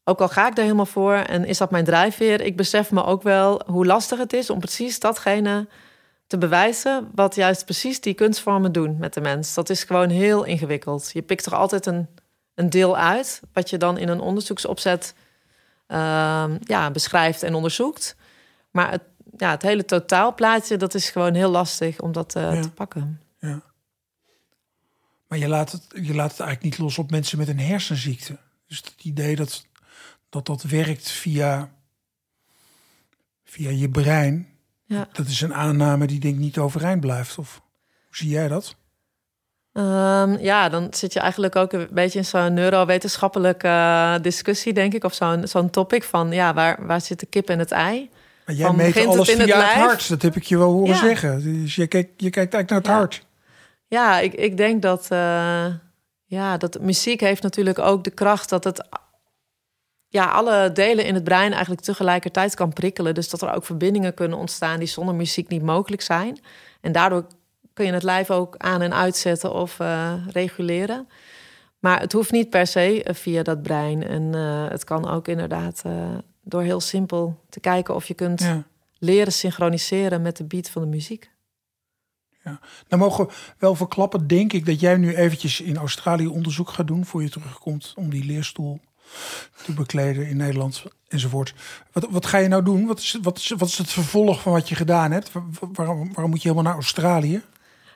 [0.04, 3.04] ook al ga ik er helemaal voor en is dat mijn drijfveer, ik besef me
[3.04, 5.68] ook wel hoe lastig het is om precies datgene
[6.27, 7.11] te bewijzen.
[7.14, 9.55] wat juist precies die kunstvormen doen met de mens.
[9.55, 11.11] Dat is gewoon heel ingewikkeld.
[11.12, 12.09] Je pikt er altijd een,
[12.55, 15.14] een deel uit, wat je dan in een onderzoeksopzet
[15.89, 18.16] uh, ja, beschrijft en onderzoekt.
[18.70, 19.03] Maar het
[19.37, 23.20] ja, het hele totaalplaatje, dat is gewoon heel lastig om dat uh, te pakken.
[23.39, 23.62] Ja.
[25.29, 28.39] Maar je laat, het, je laat het eigenlijk niet los op mensen met een hersenziekte.
[28.66, 29.66] Dus het idee dat
[30.29, 31.74] dat, dat werkt via,
[33.45, 34.49] via je brein,
[34.87, 35.09] ja.
[35.12, 37.39] dat is een aanname die denk ik niet overeind blijft.
[37.39, 37.62] Of
[38.07, 38.76] hoe zie jij dat?
[39.72, 44.95] Um, ja, dan zit je eigenlijk ook een beetje in zo'n neurowetenschappelijke uh, discussie, denk
[44.95, 45.05] ik.
[45.05, 48.11] Of zo'n zo'n topic van, ja, waar, waar zit de kip en het ei?
[48.47, 50.09] Maar jij meet alles het via het, het, hart.
[50.09, 51.43] Dat heb ik je wel horen zeggen.
[51.43, 53.26] Dus je kijkt, je kijkt eigenlijk naar het hart.
[53.87, 55.66] Ja, ik, ik denk dat, uh,
[56.24, 58.89] ja, dat muziek heeft natuurlijk ook de kracht dat het
[60.16, 63.14] ja, alle delen in het brein eigenlijk tegelijkertijd kan prikkelen.
[63.14, 66.40] Dus dat er ook verbindingen kunnen ontstaan die zonder muziek niet mogelijk zijn.
[66.80, 67.26] En daardoor
[67.72, 71.08] kun je het lijf ook aan en uitzetten of uh, reguleren.
[71.78, 74.06] Maar het hoeft niet per se eh, via dat brein.
[74.06, 75.82] En uh, het kan ook inderdaad
[76.42, 78.46] door heel simpel te kijken of je kunt
[78.98, 81.30] leren synchroniseren met de beat van de muziek.
[82.44, 82.60] Ja.
[82.88, 86.86] Nou mogen we wel verklappen, denk ik, dat jij nu eventjes in Australië onderzoek gaat
[86.86, 88.80] doen voor je terugkomt om die leerstoel
[89.64, 91.54] te bekleden in Nederland enzovoort.
[91.92, 92.86] Wat, wat ga je nou doen?
[92.86, 95.30] Wat is, wat, is, wat is het vervolg van wat je gedaan hebt?
[95.72, 97.42] waarom, waarom moet je helemaal naar Australië?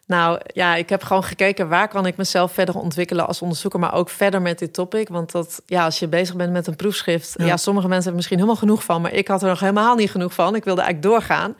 [0.06, 3.94] Nou ja, ik heb gewoon gekeken waar kan ik mezelf verder ontwikkelen als onderzoeker, maar
[3.94, 5.08] ook verder met dit topic.
[5.08, 8.36] Want dat, ja, als je bezig bent met een proefschrift, ja, sommige mensen hebben misschien
[8.36, 10.54] helemaal genoeg van, maar ik had er nog helemaal niet genoeg van.
[10.54, 11.56] Ik wilde eigenlijk doorgaan.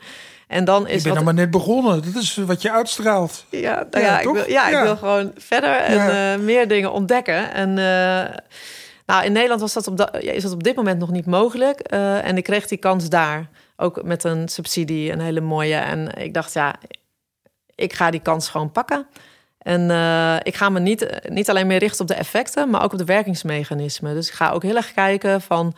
[0.47, 0.95] En dan is.
[0.95, 1.23] Je bent wat...
[1.23, 2.13] maar net begonnen.
[2.13, 3.45] Dat is wat je uitstraalt.
[3.49, 7.53] Ja, nou ja, ik wil, ja, ik wil gewoon verder en uh, meer dingen ontdekken.
[7.53, 8.37] En uh,
[9.11, 11.93] nou, in Nederland was dat op is dat op dit moment nog niet mogelijk.
[11.93, 13.49] Uh, en ik kreeg die kans daar.
[13.75, 15.75] Ook met een subsidie, een hele mooie.
[15.75, 16.75] En ik dacht, ja,
[17.75, 19.07] ik ga die kans gewoon pakken.
[19.57, 22.91] En uh, ik ga me niet, niet alleen meer richten op de effecten, maar ook
[22.91, 24.13] op de werkingsmechanismen.
[24.13, 25.73] Dus ik ga ook heel erg kijken van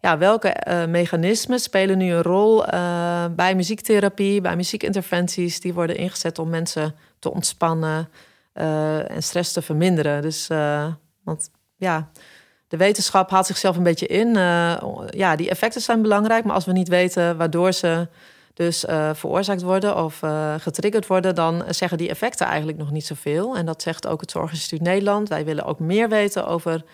[0.00, 2.64] ja, welke uh, mechanismen spelen nu een rol
[3.30, 5.60] bij muziektherapie, bij muziekinterventies.
[5.60, 8.08] Die worden ingezet om mensen te ontspannen
[8.52, 10.22] en stress te verminderen.
[10.22, 10.46] Dus,
[11.22, 12.08] want ja,
[12.68, 14.34] de wetenschap haalt zichzelf een beetje in.
[15.10, 18.08] ja, die effecten zijn belangrijk, maar als we niet weten waardoor ze
[18.54, 23.06] dus uh, veroorzaakt worden of uh, getriggerd worden, dan zeggen die effecten eigenlijk nog niet
[23.06, 23.56] zoveel.
[23.56, 25.28] En dat zegt ook het Zorginstituut Nederland.
[25.28, 26.84] Wij willen ook meer weten over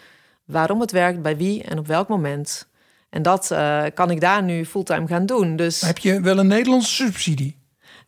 [0.45, 2.68] waarom het werkt, bij wie en op welk moment.
[3.11, 3.55] En dat
[3.95, 5.57] kan ik daar nu fulltime gaan doen.
[5.57, 5.81] Dus...
[5.81, 7.59] Heb je wel een Nederlandse subsidie?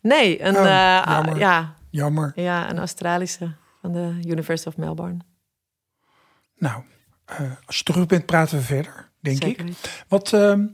[0.01, 1.39] Nee, een, oh, jammer.
[1.39, 2.33] Ja, jammer.
[2.35, 5.19] Ja, een Australische van de University of Melbourne.
[6.57, 6.83] Nou,
[7.67, 9.63] als je terug bent, praten we verder, denk ik.
[10.09, 10.65] Wat ehm,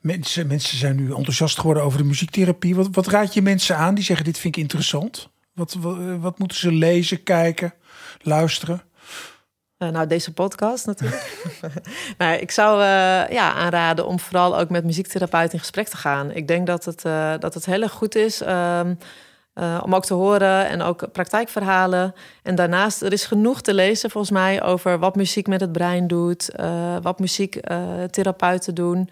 [0.00, 2.74] Mensen, mensen zijn nu enthousiast geworden over de muziektherapie.
[2.74, 5.28] Wat, wat raad je mensen aan die zeggen: Dit vind ik interessant?
[5.52, 5.76] Wat,
[6.20, 7.74] wat, moeten ze lezen, kijken,
[8.22, 8.82] luisteren?
[9.78, 11.50] Uh, nou, deze podcast natuurlijk.
[12.18, 12.86] maar ik zou uh,
[13.30, 16.30] ja, aanraden om vooral ook met muziektherapeuten in gesprek te gaan.
[16.30, 18.98] Ik denk dat het, uh, dat het heel erg goed is um,
[19.82, 22.14] om ook te horen en ook praktijkverhalen.
[22.42, 26.06] En daarnaast, er is genoeg te lezen volgens mij over wat muziek met het brein
[26.06, 26.50] doet,
[27.02, 29.08] wat muziektherapeuten doen.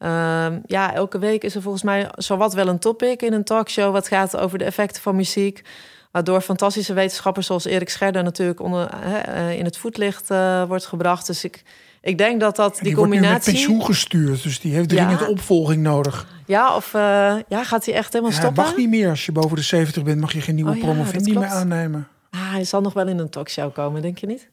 [0.00, 3.92] Ehm, ja, elke week is er volgens mij zowat wel een topic in een talkshow...
[3.92, 5.62] wat gaat over de effecten van muziek.
[6.10, 8.22] Waardoor fantastische wetenschappers zoals Erik Scherder...
[8.22, 11.26] natuurlijk onder, uh, in het voetlicht uh, wordt gebracht.
[11.26, 11.62] Dus ik,
[12.00, 13.30] ik denk dat dat die, die combinatie...
[13.30, 15.28] Wordt met pensioen gestuurd, dus die heeft dringend ja.
[15.28, 16.26] opvolging nodig.
[16.46, 17.00] Ja, of uh,
[17.48, 18.64] ja, gaat hij echt helemaal ja, stoppen?
[18.64, 19.08] mag niet meer.
[19.08, 22.08] Als je boven de 70 bent, mag je geen nieuwe oh, promovendi meer aannemen.
[22.30, 24.50] Ah, hij zal nog wel in een talkshow komen, denk je niet?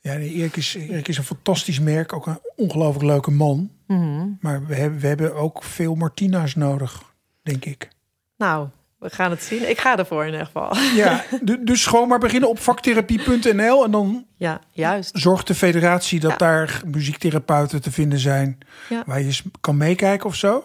[0.00, 2.12] Ja, Erik is, Erik is een fantastisch merk.
[2.12, 3.70] Ook een ongelooflijk leuke man.
[3.86, 4.38] Mm -hmm.
[4.40, 7.02] Maar we hebben, we hebben ook veel Martina's nodig,
[7.42, 7.88] denk ik.
[8.36, 8.68] Nou,
[9.04, 9.68] we gaan het zien.
[9.70, 10.76] Ik ga ervoor in ieder geval.
[10.94, 15.10] Ja, du- dus gewoon maar beginnen op vaktherapie.nl en dan Ja, juist.
[15.18, 16.36] zorgt de federatie dat Ja.
[16.36, 19.02] daar muziektherapeuten te vinden zijn Ja.
[19.06, 20.64] waar je kan meekijken of zo.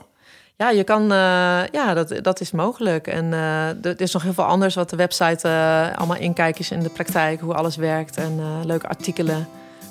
[0.56, 3.08] Ja, je kan, eh, ja, dat, dat is mogelijk.
[3.08, 6.72] En eh, er is nog heel veel anders wat de website eh, allemaal inkijken is
[6.72, 9.48] in de praktijk, hoe alles werkt en leuke artikelen.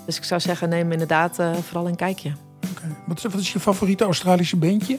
[0.07, 1.37] Dus ik zou zeggen, neem inderdaad
[1.67, 2.33] vooral een kijkje.
[2.71, 2.83] Oké.
[3.07, 4.99] Wat, is, wat is je favoriete Australische bandje?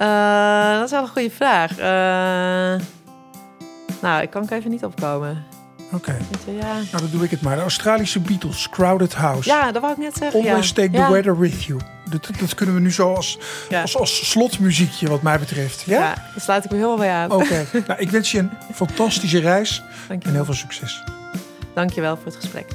[0.00, 1.70] Eh, dat is wel een goede vraag.
[1.70, 2.86] Eh,
[4.00, 5.44] nou, ik kan er even niet opkomen.
[5.92, 6.72] Oké, ja.
[6.74, 7.56] nou dan doe ik het maar.
[7.56, 9.48] De Australische Beatles, Crowded House.
[9.48, 10.40] ja, dat wou ik net zeggen.
[10.40, 10.74] Always ja.
[10.74, 11.10] take the ja.
[11.10, 11.80] weather with you.
[12.10, 13.38] Dat, dat kunnen we nu zo als,
[13.82, 15.82] als, als slotmuziekje wat mij betreft.
[15.86, 16.00] Ja?
[16.00, 17.32] Ja, daar sluit ik me heel bij aan.
[17.32, 21.04] Oké, nou, ik wens je een fantastische reis en heel veel succes.
[21.74, 22.66] Dank je wel voor het gesprek.